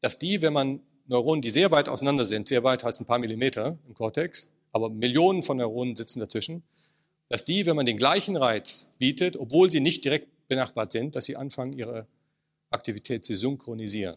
[0.00, 3.18] dass die, wenn man Neuronen, die sehr weit auseinander sind, sehr weit heißt ein paar
[3.18, 6.62] Millimeter im Kortex, aber Millionen von Neuronen sitzen dazwischen,
[7.28, 11.24] dass die, wenn man den gleichen Reiz bietet, obwohl sie nicht direkt benachbart sind, dass
[11.24, 12.06] sie anfangen, ihre
[12.70, 14.16] Aktivität zu synchronisieren.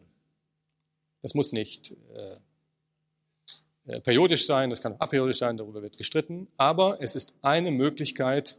[1.21, 6.47] Das muss nicht äh, äh, periodisch sein, das kann auch aperiodisch sein, darüber wird gestritten,
[6.57, 8.57] aber es ist eine Möglichkeit,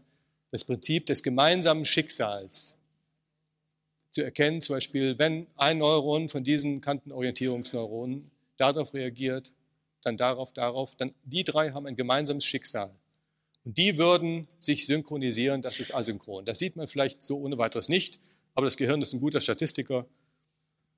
[0.51, 2.79] das Prinzip des gemeinsamen Schicksals
[4.15, 9.53] zu erkennen, zum Beispiel, wenn ein Neuron von diesen Kantenorientierungsneuronen darauf reagiert,
[10.03, 12.95] dann darauf, darauf, dann die drei haben ein gemeinsames Schicksal.
[13.65, 16.45] Und die würden sich synchronisieren, das ist asynchron.
[16.45, 18.21] Das sieht man vielleicht so ohne weiteres nicht,
[18.55, 20.07] aber das Gehirn ist ein guter Statistiker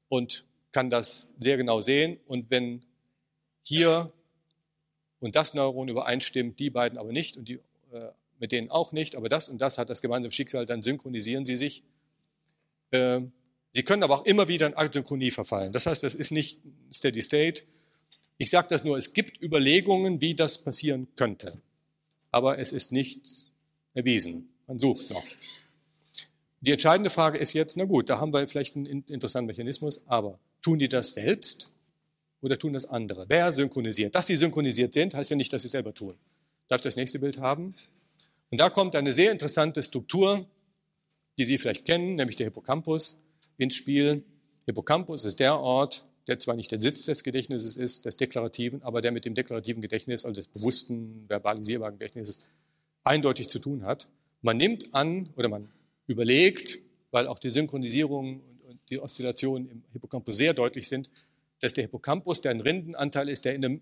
[0.08, 2.18] und kann das sehr genau sehen.
[2.26, 2.84] Und wenn
[3.62, 4.12] hier
[5.20, 7.60] und das Neuron übereinstimmt, die beiden aber nicht und die,
[7.92, 11.46] äh, mit denen auch nicht, aber das und das hat das gemeinsame Schicksal, dann synchronisieren
[11.46, 11.82] sie sich.
[12.90, 13.20] Äh,
[13.72, 15.72] sie können aber auch immer wieder in Asynchronie verfallen.
[15.72, 16.60] Das heißt, das ist nicht
[16.92, 17.62] Steady State.
[18.38, 21.58] Ich sage das nur, es gibt Überlegungen, wie das passieren könnte.
[22.30, 23.20] Aber es ist nicht
[23.94, 24.48] erwiesen.
[24.66, 25.24] Man sucht noch.
[26.60, 30.38] Die entscheidende Frage ist jetzt, na gut, da haben wir vielleicht einen interessanten Mechanismus, aber
[30.62, 31.70] tun die das selbst
[32.42, 33.26] oder tun das andere?
[33.28, 34.14] Wer synchronisiert?
[34.14, 36.14] Dass sie synchronisiert sind, heißt ja nicht, dass sie selber tun.
[36.68, 37.74] Darf ich das nächste Bild haben?
[38.50, 40.46] Und da kommt eine sehr interessante Struktur,
[41.38, 43.18] die Sie vielleicht kennen, nämlich der Hippocampus
[43.58, 44.24] ins Spiel.
[44.64, 49.00] Hippocampus ist der Ort, der zwar nicht der Sitz des Gedächtnisses ist, des Deklarativen, aber
[49.00, 52.48] der mit dem deklarativen Gedächtnis, also des bewussten, verbalisierbaren Gedächtnisses,
[53.04, 54.08] eindeutig zu tun hat.
[54.42, 55.68] Man nimmt an oder man
[56.06, 56.78] überlegt,
[57.10, 61.10] weil auch die Synchronisierung und die Oszillationen im Hippocampus sehr deutlich sind,
[61.60, 63.80] dass der Hippocampus, der ein Rindenanteil ist, der in dem,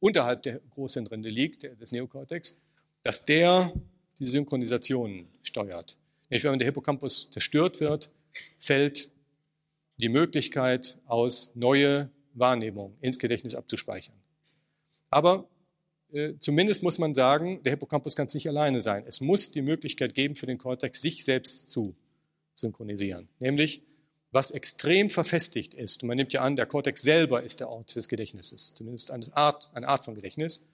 [0.00, 2.54] unterhalb der Großhirnrinde liegt, der, des Neokortex,
[3.02, 3.72] dass der
[4.18, 5.96] die Synchronisation steuert.
[6.32, 8.08] Nämlich wenn der Hippocampus zerstört wird,
[8.58, 9.10] fällt
[9.98, 14.14] die Möglichkeit aus, neue Wahrnehmungen ins Gedächtnis abzuspeichern.
[15.10, 15.46] Aber
[16.10, 19.04] äh, zumindest muss man sagen, der Hippocampus kann es nicht alleine sein.
[19.06, 21.94] Es muss die Möglichkeit geben für den Kortex, sich selbst zu
[22.54, 23.28] synchronisieren.
[23.38, 23.82] Nämlich,
[24.30, 26.02] was extrem verfestigt ist.
[26.02, 29.26] Und man nimmt ja an, der Kortex selber ist der Ort des Gedächtnisses, zumindest eine
[29.36, 30.66] Art, eine Art von Gedächtnis.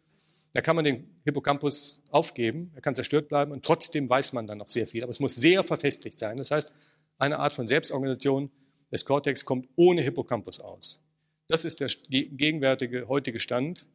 [0.55, 4.59] Da kann man den Hippocampus aufgeben, er kann zerstört bleiben und trotzdem weiß man dann
[4.59, 5.03] noch sehr viel.
[5.03, 6.39] Aber es muss sehr verfestigt sein.
[6.39, 6.73] Das heißt,
[7.19, 8.51] eine Art von Selbstorganisation
[8.91, 11.05] des Kortex kommt ohne Hippocampus aus.
[11.49, 13.87] Das ist der gegenwärtige heutige Stand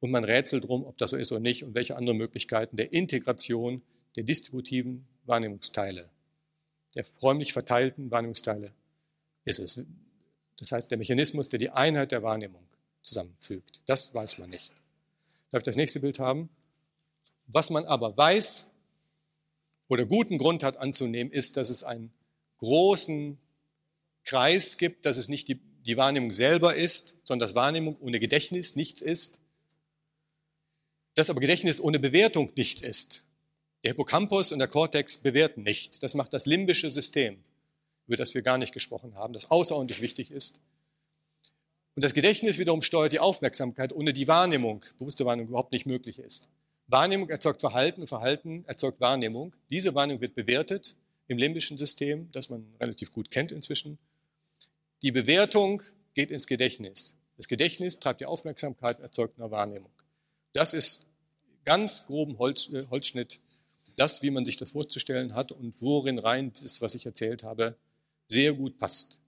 [0.00, 2.92] und man rätselt drum, ob das so ist oder nicht und welche anderen Möglichkeiten der
[2.92, 3.82] Integration
[4.16, 6.08] der distributiven Wahrnehmungsteile,
[6.94, 8.72] der räumlich verteilten Wahrnehmungsteile
[9.44, 9.80] ist es.
[10.58, 12.66] Das heißt, der Mechanismus, der die Einheit der Wahrnehmung
[13.02, 13.80] zusammenfügt.
[13.86, 14.72] Das weiß man nicht.
[15.56, 16.50] Darf ich das nächste Bild haben?
[17.46, 18.68] Was man aber weiß
[19.88, 22.12] oder guten Grund hat anzunehmen, ist, dass es einen
[22.58, 23.38] großen
[24.26, 28.76] Kreis gibt, dass es nicht die, die Wahrnehmung selber ist, sondern dass Wahrnehmung ohne Gedächtnis
[28.76, 29.40] nichts ist,
[31.14, 33.24] dass aber Gedächtnis ohne Bewertung nichts ist.
[33.82, 36.02] Der Hippocampus und der Kortex bewerten nicht.
[36.02, 37.42] Das macht das limbische System,
[38.06, 40.60] über das wir gar nicht gesprochen haben, das außerordentlich wichtig ist.
[41.96, 46.18] Und das Gedächtnis wiederum steuert die Aufmerksamkeit, ohne die Wahrnehmung, bewusste Wahrnehmung überhaupt nicht möglich
[46.18, 46.48] ist.
[46.88, 49.56] Wahrnehmung erzeugt Verhalten, Verhalten erzeugt Wahrnehmung.
[49.70, 50.94] Diese Wahrnehmung wird bewertet
[51.26, 53.98] im limbischen System, das man relativ gut kennt inzwischen.
[55.02, 55.82] Die Bewertung
[56.14, 57.16] geht ins Gedächtnis.
[57.38, 59.90] Das Gedächtnis treibt die Aufmerksamkeit, erzeugt eine Wahrnehmung.
[60.52, 61.08] Das ist
[61.64, 63.40] ganz groben Holz, äh, Holzschnitt
[63.96, 67.74] das, wie man sich das vorzustellen hat und worin rein das, was ich erzählt habe,
[68.28, 69.22] sehr gut passt.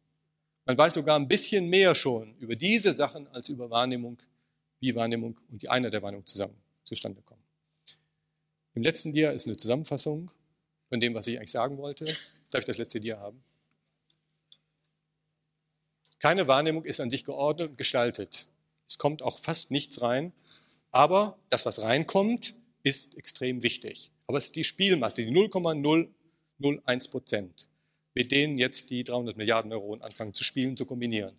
[0.68, 4.18] Man weiß sogar ein bisschen mehr schon über diese Sachen als über Wahrnehmung,
[4.80, 7.42] wie Wahrnehmung und die Einheit der Wahrnehmung zusammen zustande kommen.
[8.74, 10.30] Im letzten Dia ist eine Zusammenfassung
[10.90, 12.04] von dem, was ich eigentlich sagen wollte.
[12.50, 13.42] Darf ich das letzte Dia haben?
[16.18, 18.46] Keine Wahrnehmung ist an sich geordnet und gestaltet.
[18.86, 20.34] Es kommt auch fast nichts rein.
[20.90, 24.10] Aber das, was reinkommt, ist extrem wichtig.
[24.26, 27.68] Aber es ist die Spielmasse, die 0,001 Prozent,
[28.18, 31.36] mit denen jetzt die 300 Milliarden Neuronen anfangen zu spielen, zu kombinieren.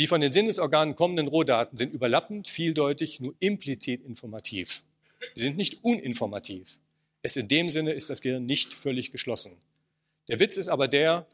[0.00, 4.82] Die von den Sinnesorganen kommenden Rohdaten sind überlappend, vieldeutig, nur implizit informativ.
[5.36, 6.80] Sie sind nicht uninformativ.
[7.22, 9.52] Es in dem Sinne ist das Gehirn nicht völlig geschlossen.
[10.26, 11.24] Der Witz ist aber der,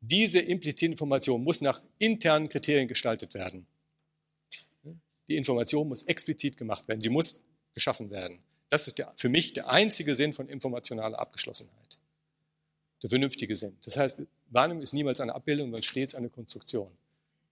[0.00, 3.68] diese implizite Information muss nach internen Kriterien gestaltet werden.
[5.28, 7.00] Die Information muss explizit gemacht werden.
[7.00, 8.40] Sie muss geschaffen werden.
[8.68, 11.89] Das ist der, für mich der einzige Sinn von informationaler Abgeschlossenheit.
[13.02, 13.76] Der vernünftige Sinn.
[13.84, 16.90] Das heißt, Wahrnehmung ist niemals eine Abbildung, sondern stets eine Konstruktion.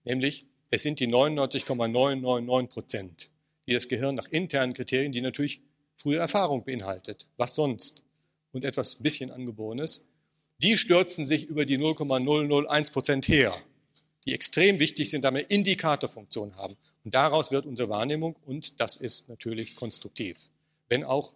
[0.03, 3.29] Nämlich, es sind die 99,999 Prozent,
[3.67, 5.61] die das Gehirn nach internen Kriterien, die natürlich
[5.95, 8.03] frühe Erfahrung beinhaltet, was sonst,
[8.51, 10.07] und etwas bisschen Angeborenes,
[10.57, 13.53] die stürzen sich über die 0,001 Prozent her,
[14.25, 16.75] die extrem wichtig sind, da wir Indikatorfunktion haben.
[17.03, 20.37] Und daraus wird unsere Wahrnehmung und das ist natürlich konstruktiv,
[20.89, 21.33] wenn auch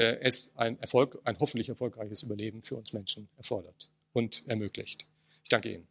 [0.00, 5.06] es ein, Erfolg, ein hoffentlich erfolgreiches Überleben für uns Menschen erfordert und ermöglicht.
[5.42, 5.88] Ich danke Ihnen.